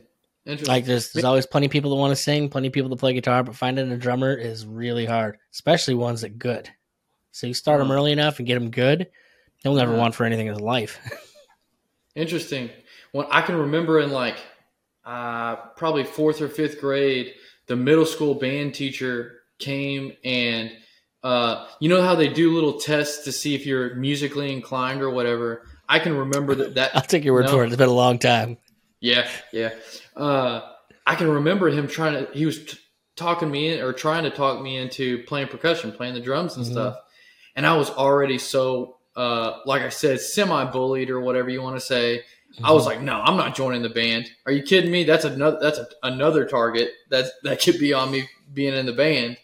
[0.46, 0.68] Interesting.
[0.72, 2.96] Like there's there's always plenty of people that want to sing, plenty of people to
[2.96, 6.68] play guitar, but finding a drummer is really hard, especially ones that good.
[7.32, 7.98] So you start them Uh-huh.
[8.00, 9.08] early enough and get them good,
[9.62, 10.00] they'll never Uh-huh.
[10.00, 10.98] want for anything in life.
[12.16, 12.70] Interesting.
[13.12, 14.36] When I can remember in like
[15.04, 17.34] uh, probably fourth or fifth grade,
[17.66, 20.72] the middle school band teacher came and
[21.22, 25.10] uh, you know how they do little tests to see if you're musically inclined or
[25.10, 25.66] whatever.
[25.88, 26.90] I can remember that.
[26.96, 27.52] I'll take your word No.
[27.52, 27.68] for it.
[27.68, 28.58] It's been a long time.
[29.00, 29.70] yeah, yeah.
[30.16, 30.60] Uh,
[31.06, 32.32] I can remember him trying to.
[32.32, 32.78] He was t-
[33.16, 36.64] talking me in or trying to talk me into playing percussion, playing the drums and
[36.64, 36.70] Mhm.
[36.72, 36.96] stuff.
[37.56, 41.76] And I was already so, uh, like I said, semi bullied or whatever you want
[41.76, 42.22] to say.
[42.64, 44.28] I was like, no, I'm not joining the band.
[44.46, 45.04] Are you kidding me?
[45.04, 48.92] That's another that's a, another target that that could be on me being in the
[48.92, 49.36] band.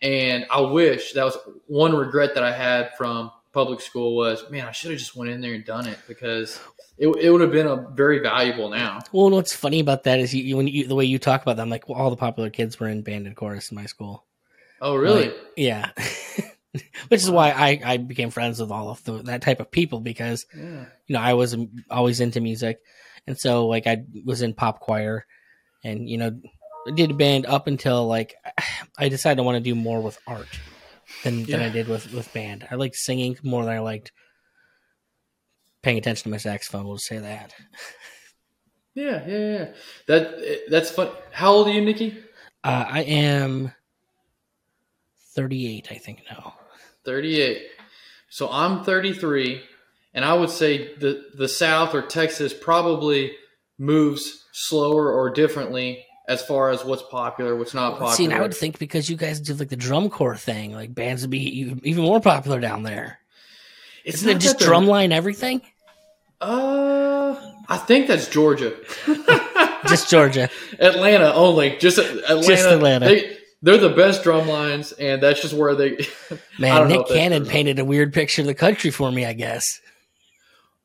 [0.00, 1.36] And I wish that was
[1.66, 5.30] one regret that I had from public school was, man, I should have just went
[5.30, 6.60] in there and done it because
[6.98, 9.00] it, it would have been a very valuable now.
[9.12, 11.42] Well, and what's funny about that is you, you when you the way you talk
[11.42, 13.86] about them, like well, all the popular kids were in band and chorus in my
[13.86, 14.24] school.
[14.80, 15.26] Oh, really?
[15.28, 15.90] Like, yeah.
[17.08, 20.00] Which is why I, I became friends with all of the, that type of people
[20.00, 20.84] because Yeah.
[21.06, 21.56] you know I was
[21.90, 22.78] always into music,
[23.26, 25.26] and so like I was in pop choir,
[25.82, 26.38] and you know
[26.94, 28.34] did a band up until like
[28.98, 30.48] I decided I want to do more with art
[31.24, 32.66] than than I did with with band.
[32.70, 34.12] I liked singing more than I liked
[35.82, 36.86] paying attention to my saxophone.
[36.86, 37.54] We'll say that.
[38.94, 39.68] Yeah, yeah, yeah.
[40.08, 41.10] That that's fun.
[41.30, 42.18] How old are you, Nicky?
[42.64, 43.72] Uh, I am
[45.36, 46.54] thirty eight, I think now.
[47.04, 47.62] 38.
[48.28, 49.62] So I'm 33,
[50.12, 53.32] and I would say the the South or Texas probably
[53.78, 58.12] moves slower or differently as far as what's popular, what's not popular.
[58.12, 60.94] See, and I would think because you guys do like the drum corps thing, like
[60.94, 63.18] bands would be even- more popular down there.
[64.04, 65.62] it's Isn't it just drumline everything?
[66.40, 67.34] Uh,
[67.68, 68.76] I think that's Georgia,
[69.88, 70.50] Just Georgia.
[70.78, 71.76] Atlanta only.
[71.78, 72.42] Just Atlanta.
[72.46, 73.06] Just Atlanta.
[73.06, 76.06] They they're the best drum lines, and that's just where they.
[76.58, 79.24] Man, Nick Cannon painted a weird picture of the country for me.
[79.24, 79.80] I guess.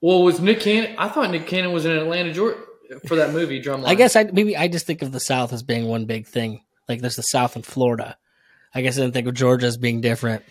[0.01, 0.95] Well, was Nick Cannon?
[0.97, 2.59] I thought Nick Cannon was in Atlanta, Georgia,
[3.07, 3.87] for that movie Drumline.
[3.87, 6.63] I guess I maybe I just think of the South as being one big thing.
[6.87, 8.17] Like there's the South and Florida.
[8.73, 10.43] I guess I didn't think of Georgia as being different.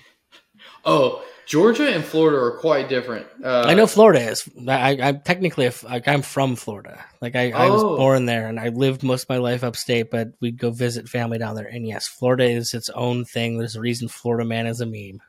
[0.85, 3.27] Oh, Georgia and Florida are quite different.
[3.43, 4.49] Uh, I know Florida is.
[4.69, 7.05] I, I, technically, like, I'm from Florida.
[7.21, 7.97] Like I, I was oh.
[7.97, 10.11] born there, and I lived most of my life upstate.
[10.11, 11.67] But we'd go visit family down there.
[11.67, 13.59] And yes, Florida is its own thing.
[13.59, 15.21] There's a reason Florida man is a meme.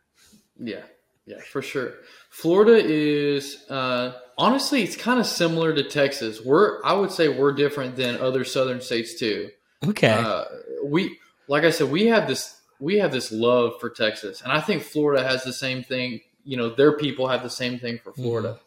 [0.60, 0.84] Yeah,
[1.26, 1.94] yeah, for sure.
[2.30, 6.42] Florida is uh, honestly, it's kind of similar to Texas.
[6.44, 9.50] We're, I would say, we're different than other southern states too.
[9.86, 10.12] Okay.
[10.12, 10.46] Uh,
[10.86, 11.18] we,
[11.48, 14.84] like I said, we have this we have this love for Texas, and I think
[14.84, 16.20] Florida has the same thing.
[16.44, 18.60] You know, their people have the same thing for Florida.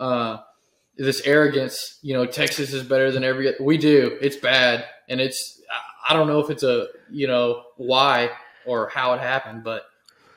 [0.00, 0.02] Mm-hmm.
[0.02, 0.40] Uh,
[0.96, 3.54] this arrogance, you know, Texas is better than every.
[3.60, 4.16] We do.
[4.20, 5.60] It's bad, and it's.
[6.08, 8.30] I don't know if it's a you know why
[8.66, 9.84] or how it happened, but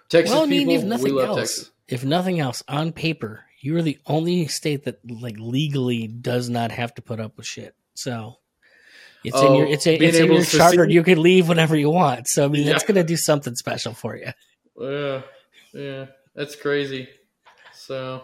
[0.09, 1.71] Texas well, I mean, people, if nothing we love else, Texas.
[1.87, 6.93] If nothing else, on paper, you're the only state that like legally does not have
[6.93, 7.73] to put up with shit.
[7.95, 8.35] So
[9.23, 10.85] it's oh, in your it's, a, it's in your charter.
[10.85, 12.27] See- you can leave whenever you want.
[12.27, 12.73] So I mean, yeah.
[12.73, 14.31] that's going to do something special for you.
[14.79, 15.21] Yeah,
[15.73, 16.05] yeah,
[16.35, 17.09] that's crazy.
[17.73, 18.21] So,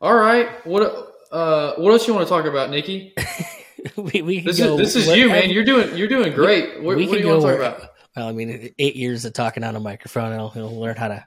[0.00, 0.82] all right, what
[1.30, 3.12] uh, what else you want to talk about, Nicky?
[3.96, 5.50] we, we this go, is this is you, man.
[5.50, 6.82] You're doing you're doing great.
[6.82, 7.90] What, we what do you want to talk about?
[8.16, 11.26] Well, I mean, eight years of talking on a microphone, he'll, he'll learn how to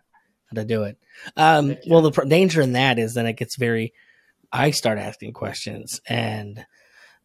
[0.55, 0.97] how to do it.
[1.35, 3.93] Um, well, the pr- danger in that is then it gets very.
[4.51, 6.65] I start asking questions, and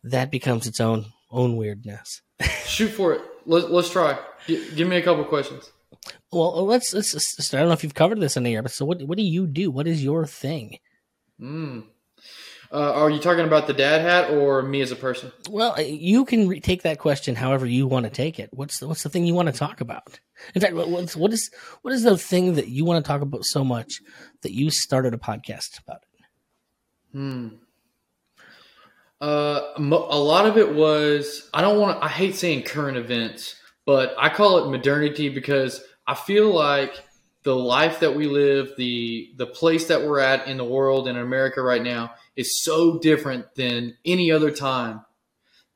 [0.04, 2.22] that becomes its own own weirdness.
[2.64, 3.22] Shoot for it.
[3.44, 4.18] Let's let's try.
[4.46, 5.70] G- give me a couple questions.
[6.30, 7.54] Well, let's, let's, let's.
[7.54, 9.02] I don't know if you've covered this in but so what?
[9.02, 9.70] What do you do?
[9.70, 10.78] What is your thing?
[11.38, 11.80] Hmm.
[12.70, 15.32] Uh, are you talking about the dad hat or me as a person?
[15.48, 18.50] Well, uh, you can re- take that question however you want to take it.
[18.52, 20.20] What's the, what's the thing you want to talk about?
[20.54, 21.50] In fact, what's, what is
[21.82, 24.02] what is the thing that you want to talk about so much
[24.42, 27.16] that you started a podcast about it?
[27.16, 27.48] Hmm.
[29.20, 32.04] Uh, a lot of it was I don't want to.
[32.04, 33.56] I hate saying current events,
[33.86, 37.02] but I call it modernity because I feel like
[37.42, 41.16] the life that we live, the the place that we're at in the world in
[41.16, 45.04] America right now is so different than any other time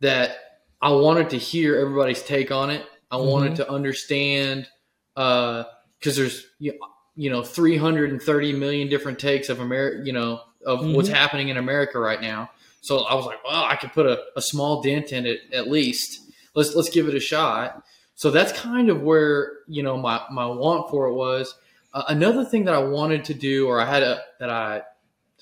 [0.01, 0.37] that
[0.81, 2.87] I wanted to hear everybody's take on it.
[3.11, 3.29] I mm-hmm.
[3.29, 4.69] wanted to understand
[5.15, 10.95] because uh, there's you know 330 million different takes of America, you know, of mm-hmm.
[10.95, 12.49] what's happening in America right now.
[12.81, 15.69] So I was like, well, I could put a, a small dent in it at
[15.69, 16.21] least.
[16.55, 17.83] Let's let's give it a shot.
[18.15, 21.57] So that's kind of where you know my my want for it was.
[21.93, 24.83] Uh, another thing that I wanted to do, or I had a that I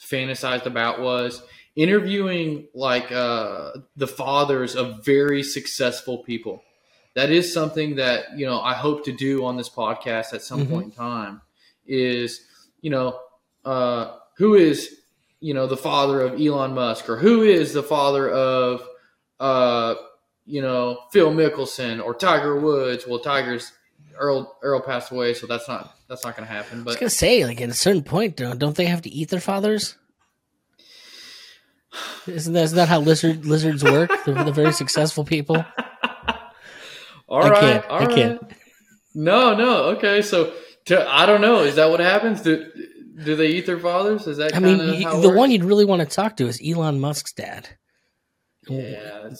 [0.01, 1.42] fantasized about, was
[1.76, 6.62] interviewing like uh, the fathers of very successful people.
[7.14, 10.61] That is something that you know I hope to do on this podcast at some
[10.61, 10.72] mm-hmm.
[10.72, 11.40] point in time.
[11.86, 12.46] Is
[12.80, 13.18] you know
[13.64, 15.01] uh, who is
[15.40, 18.86] you know the father of Elon Musk or who is the father of
[19.40, 19.94] uh
[20.44, 23.07] you know Phil Mickelson or Tiger Woods.
[23.07, 23.72] Well, Tiger's
[24.21, 26.85] Earl Earl passed away, so that's not that's not going to happen.
[26.85, 29.11] But I was gonna say, like at a certain point, don't, don't they have to
[29.11, 29.97] eat their fathers?
[32.27, 34.11] Isn't that, isn't that how lizard lizards work?
[34.25, 35.57] They're, the very successful people.
[37.29, 37.87] All I right, can't.
[37.87, 38.14] All I right.
[38.14, 38.53] can't.
[39.14, 39.85] No, no.
[39.97, 40.53] Okay, so
[40.87, 41.61] to, I don't know.
[41.61, 42.43] Is that what happens?
[42.43, 42.71] Do,
[43.25, 44.27] do they eat their fathers?
[44.27, 44.55] Is that?
[44.55, 45.37] I mean, the works?
[45.37, 47.68] one you'd really want to talk to is Elon Musk's dad.
[48.68, 49.31] Yeah,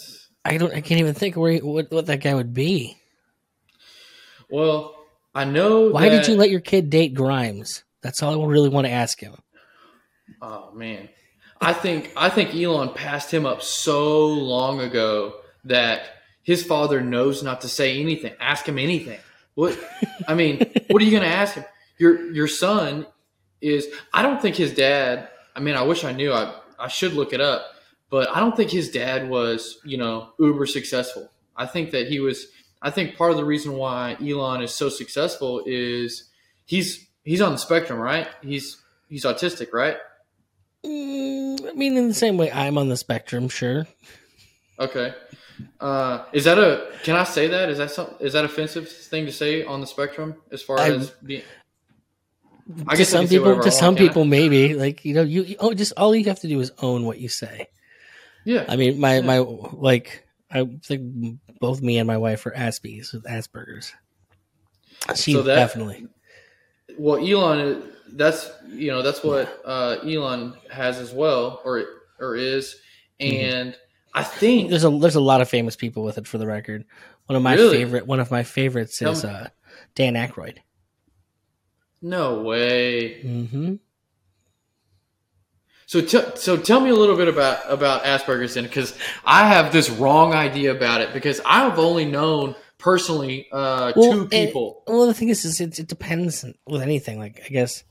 [0.45, 0.73] I don't.
[0.73, 3.00] I can't even think where he, what what that guy would be.
[4.51, 4.97] Well,
[5.35, 5.91] I know.
[5.91, 7.85] Why that, did you let your kid date Grimes?
[8.03, 9.35] That's all I really want to ask him.
[10.43, 11.09] Oh man,
[11.61, 15.35] I think I think Elon passed him up so long ago
[15.65, 16.03] that
[16.43, 18.33] his father knows not to say anything.
[18.41, 19.19] Ask him anything.
[19.55, 19.79] What?
[20.27, 21.65] I mean, what are you going to ask him?
[21.99, 23.07] Your your son
[23.61, 25.29] is I don't think his dad.
[25.55, 26.33] I mean, I wish I knew.
[26.33, 27.75] I I should look it up,
[28.09, 31.31] but I don't think his dad was you know uber successful.
[31.57, 32.47] I think that he was.
[32.83, 36.25] I think part of the reason why Elon is so successful is
[36.65, 38.29] he's he's on the spectrum, right?
[38.43, 39.97] He's he's autistic, right?
[40.85, 43.87] Mm, I mean, in the same way I'm on the spectrum, sure.
[44.79, 45.15] Okay.
[45.79, 46.91] Uh, is that a?
[47.03, 47.69] Can I say that?
[47.69, 48.15] Is that some?
[48.19, 51.43] Is that offensive thing to say on the spectrum as far I, as being?
[52.87, 56.15] I to some people, to some people, maybe like you know, you oh, just all
[56.15, 57.69] you have to do is own what you say.
[58.45, 59.21] Yeah, I mean, my yeah.
[59.21, 63.93] my like, I think both me and my wife are Aspies with Asperger's.
[65.15, 66.07] She so that, definitely.
[66.99, 67.83] Well, Elon,
[68.13, 71.85] that's you know that's what uh, Elon has as well, or
[72.19, 72.77] or is,
[73.21, 73.35] mm-hmm.
[73.35, 74.19] and mm-hmm.
[74.19, 76.85] I think there's a there's a lot of famous people with it for the record.
[77.27, 77.79] One of my Really?
[77.79, 79.49] favorite one of my favorites Tell is uh,
[79.95, 80.59] Dan Aykroyd.
[82.03, 83.23] No way.
[83.23, 83.75] hmm
[85.91, 89.73] So, t- so tell me a little bit about about Asperger's then, because I have
[89.73, 91.13] this wrong idea about it.
[91.13, 94.85] Because I've only known personally uh, Well, two it- people.
[94.87, 97.19] Well, the thing is, is it, it depends with anything.
[97.19, 97.83] Like, I guess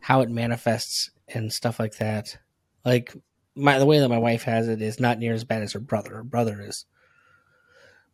[0.00, 2.36] how it manifests and stuff like that.
[2.84, 3.14] Like,
[3.54, 5.78] my the way that my wife has it is not near as bad as her
[5.80, 6.16] brother.
[6.16, 6.84] Her brother is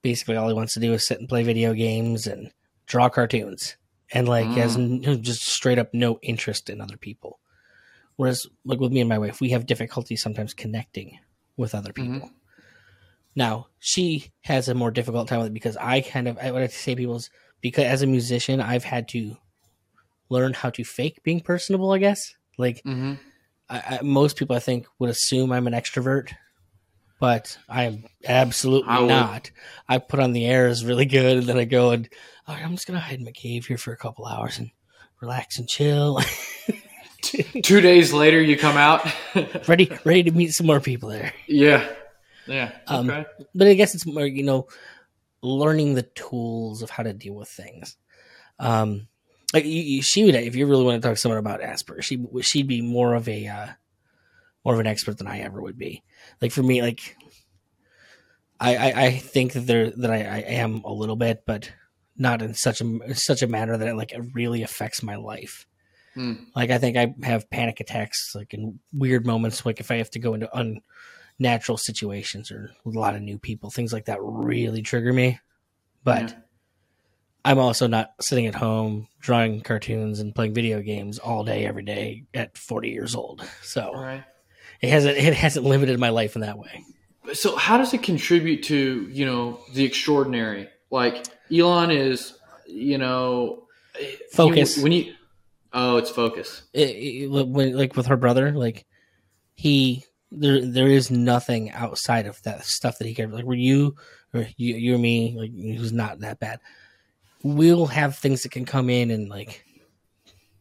[0.02, 2.50] basically all he wants to do is sit and play video games and
[2.84, 3.76] draw cartoons,
[4.12, 7.40] and like has n- just straight up no interest in other people.
[8.16, 11.18] Whereas, like with me and my wife, we have difficulty sometimes connecting
[11.56, 12.30] with other people.
[13.34, 16.62] Now, she has a more difficult time with it because I kind of, I would
[16.62, 19.36] have to say people is because as a musician, I've had to
[20.30, 22.34] learn how to fake being personable, I guess.
[22.56, 23.14] Like, mm-hmm.
[23.68, 26.32] I, I, most people, I think, would assume I'm an extrovert,
[27.20, 29.50] but I am absolutely I not.
[29.86, 32.08] I put on the airs really good, and then I go and,
[32.46, 34.58] all right, I'm just going to hide in my cave here for a couple hours
[34.58, 34.70] and
[35.20, 36.20] relax and chill.
[37.62, 39.06] Two days later, you come out.
[39.68, 41.32] ready, ready to meet some more people there.
[41.46, 41.86] yeah,
[42.46, 42.72] yeah.
[42.86, 43.26] Um, Okay.
[43.54, 44.68] but I guess it's more, you know,
[45.42, 47.96] learning the tools of how to deal with things.
[48.58, 49.08] Um,
[49.54, 52.02] like you, you, she would, if you really want to talk to someone about Asperger,
[52.02, 53.66] she she'd be more of a uh,
[54.64, 56.02] more of an expert than I ever would be.
[56.40, 57.16] Like for me, like
[58.58, 61.70] I I, I think that there that I, I am a little bit, but
[62.16, 65.66] not in such a such a manner that it like it really affects my life.
[66.16, 66.32] Hmm.
[66.56, 70.10] Like I think I have panic attacks, like in weird moments, like if I have
[70.12, 70.48] to go into
[71.38, 75.38] unnatural situations or with a lot of new people, things like that really trigger me.
[76.02, 76.34] But Yeah.
[77.44, 81.84] I'm also not sitting at home drawing cartoons and playing video games all day every
[81.84, 83.46] day at 40 years old.
[83.62, 84.24] So right.
[84.80, 86.82] it hasn't it hasn't limited my life in that way.
[87.34, 90.68] So, how does it contribute to you know the extraordinary?
[90.90, 92.34] Like Elon is,
[92.66, 93.66] you know,
[94.32, 94.76] Focus.
[94.76, 95.12] he- when you.
[95.72, 96.62] Oh, it's focus.
[96.72, 98.86] It, it- when, like with her brother, like
[99.54, 103.44] he there there is nothing outside of that stuff that he can like.
[103.44, 103.96] Were you
[104.34, 106.60] or you, you or me like who's not that bad?
[107.42, 109.64] We'll have things that can come in and like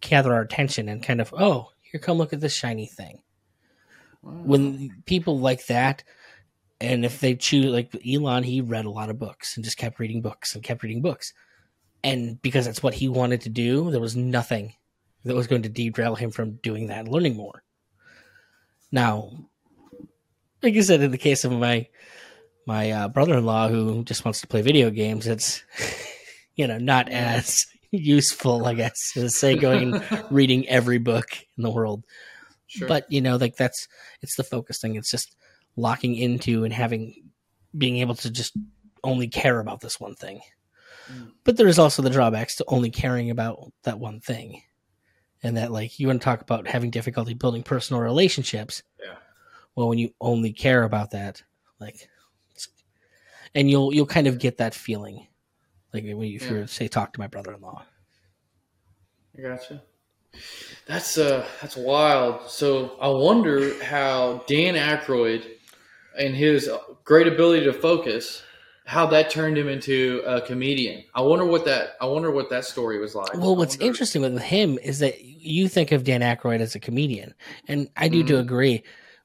[0.01, 3.20] gather our attention and kind of oh here come look at this shiny thing.
[4.22, 6.03] when people like that
[6.82, 9.99] and if they choose like elon he read a lot of books and just kept
[9.99, 11.34] reading books and kept reading books
[12.03, 14.74] and because that's what he wanted to do there was nothing
[15.26, 17.63] that was going to derail him from doing that and learning more.
[18.91, 19.32] Now
[20.65, 21.88] like i said in the case of my
[22.65, 25.63] my uh, brother-in-law who just wants to play video games it's
[26.55, 31.63] you know not as useful i guess as say going and reading every book in
[31.63, 32.03] the world.
[32.67, 32.88] Sure.
[32.88, 33.88] but you know like that's
[34.23, 34.95] it's the focus thing.
[34.95, 35.36] It's just
[35.78, 37.30] locking into and having
[37.78, 38.57] being able to just
[39.03, 40.41] only care about this one thing.
[41.11, 41.34] Mm.
[41.43, 44.63] but there is also the drawbacks to only caring about that one thing
[45.46, 49.16] and that like you want to talk about having difficulty building personal relationships Yeah.
[49.76, 51.43] well when you only care about that
[51.80, 52.10] like
[53.54, 55.28] and you'll you'll kind of get that feeling
[55.93, 56.52] like when you, if Yeah.
[56.52, 57.84] you're say talk to my brother-in-law
[59.38, 59.84] I gotcha.
[60.88, 62.50] That's uh that's wild.
[62.50, 65.46] So I wonder how Dan Aykroyd
[66.18, 66.70] and his
[67.04, 68.41] great ability to focus,
[68.88, 71.04] how that turned him into a comedian.
[71.16, 73.34] I wonder what that I wonder what that story was like.
[73.34, 77.34] Well, what's interesting with him is that you think of Dan Aykroyd as a comedian,
[77.68, 78.40] and I do to Mhm.
[78.42, 78.84] agree,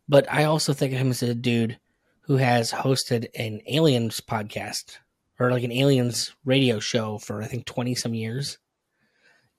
[0.09, 1.79] but I also think of him as a dude
[2.23, 4.99] who has hosted an aliens podcast
[5.39, 8.59] or like an aliens radio show for I think twenty some years,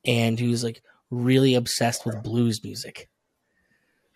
[0.06, 3.08] and who's like really obsessed with blues music.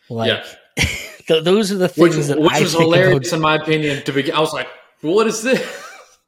[0.10, 0.44] Like Yeah.
[1.28, 3.36] th- those are the which, things that which I was think hilarious about.
[3.36, 4.34] in my opinion to begin.
[4.36, 4.68] I was like,
[5.02, 5.62] what is this?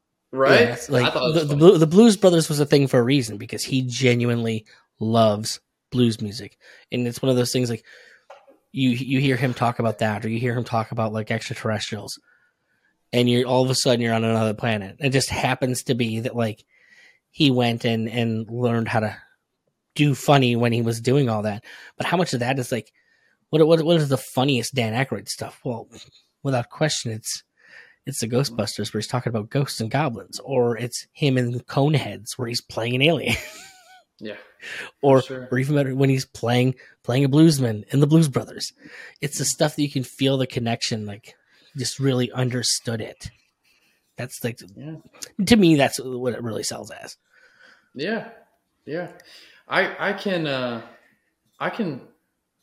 [0.31, 0.61] right?
[0.61, 1.55] Yeah, like I thought the, the.
[1.55, 4.65] Blue- the Blues Brothers was a thing for a reason because he genuinely
[4.99, 5.59] loves
[5.91, 6.57] blues music,
[6.91, 7.83] and it's one of those things like
[8.71, 12.19] you you hear him talk about that, or you hear him talk about like extraterrestrials,
[13.13, 14.97] and you're all of a sudden you're on another planet.
[14.99, 16.63] It just happens to be that like
[17.31, 19.17] he went and and learned how to
[19.95, 21.63] do funny when he was doing all that,
[21.97, 22.91] but how much of that is like
[23.49, 25.59] what what what is the funniest Dan Aykroyd stuff?
[25.63, 25.87] Well,
[26.43, 27.43] without question, it's
[28.07, 32.37] it's the Ghostbusters where he's talking about ghosts and goblins, or it's him in Coneheads
[32.37, 33.35] where he's playing an alien,
[34.19, 34.37] yeah.
[35.01, 35.47] or Sure.
[35.51, 38.73] or even better when he's playing playing a bluesman in the Blues Brothers.
[39.21, 41.35] It's the stuff that you can feel the connection, like
[41.77, 43.29] just really understood it.
[44.17, 44.95] That's like Yeah.
[45.45, 47.17] to me, that's what it really sells as.
[47.93, 48.29] Yeah,
[48.85, 49.09] yeah.
[49.67, 50.81] I I can uh,
[51.59, 52.01] I can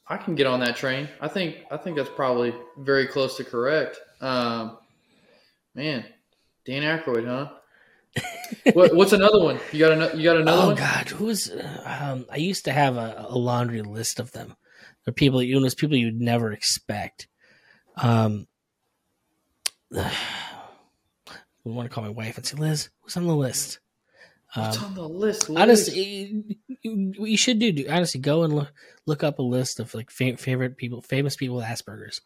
[0.07, 1.09] I can get on that train.
[1.21, 3.99] I think I think that's probably very close to correct.
[4.21, 4.79] Um,
[5.75, 6.05] man,
[6.64, 7.51] Dan Aykroyd, huh?
[8.75, 9.59] what, what's another one?
[9.72, 10.16] You got another?
[10.16, 10.77] You got another oh one?
[10.77, 11.51] God, who's?
[11.85, 14.55] Um, I used to have a, a laundry list of them.
[15.05, 17.29] They're people you know, people you'd never expect.
[17.97, 18.47] Um,
[19.95, 20.11] I
[21.64, 23.81] want to call my wife and say, Liz, who's on the list?
[24.55, 25.49] What's Um, on the list?
[25.49, 25.62] Liz?
[25.62, 26.45] honestly,
[26.83, 28.72] you, you should do, do honestly go and look
[29.07, 32.20] look up a list of like fa- favorite people, famous people with Asperger's,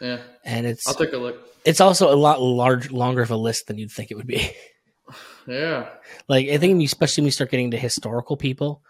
[0.00, 1.38] yeah, and it's I'll take a look.
[1.64, 4.50] it's also a lot large longer of a list than you'd think it would be.
[5.46, 5.88] Yeah,
[6.28, 8.82] like I think, especially when you start getting to historical people,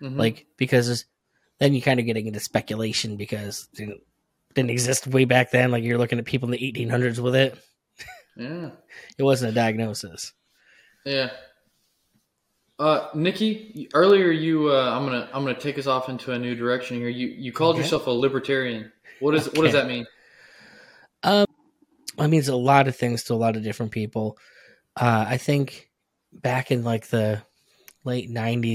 [0.00, 0.16] Mhm.
[0.16, 1.06] like because
[1.58, 4.00] then you kind of getting into speculation because it didn't,
[4.54, 5.72] didn't exist way back then.
[5.72, 7.58] Like you're looking at people in the 1800s with it.
[8.36, 8.70] yeah,
[9.18, 10.32] It wasn't a diagnosis.
[11.04, 11.30] yeah.
[12.78, 16.54] Uh, Nicky, earlier you, uh, I'm gonna, I'm gonna take us off into a new
[16.54, 17.08] direction here.
[17.08, 17.82] You, you called Okay.
[17.84, 18.90] yourself a libertarian.
[19.20, 20.06] What is, what does that mean?
[22.18, 24.38] Um, I mean, it's a lot of things to a lot of different people.
[24.96, 25.90] Uh, I think
[26.32, 27.42] back in like the
[28.04, 28.72] late 90s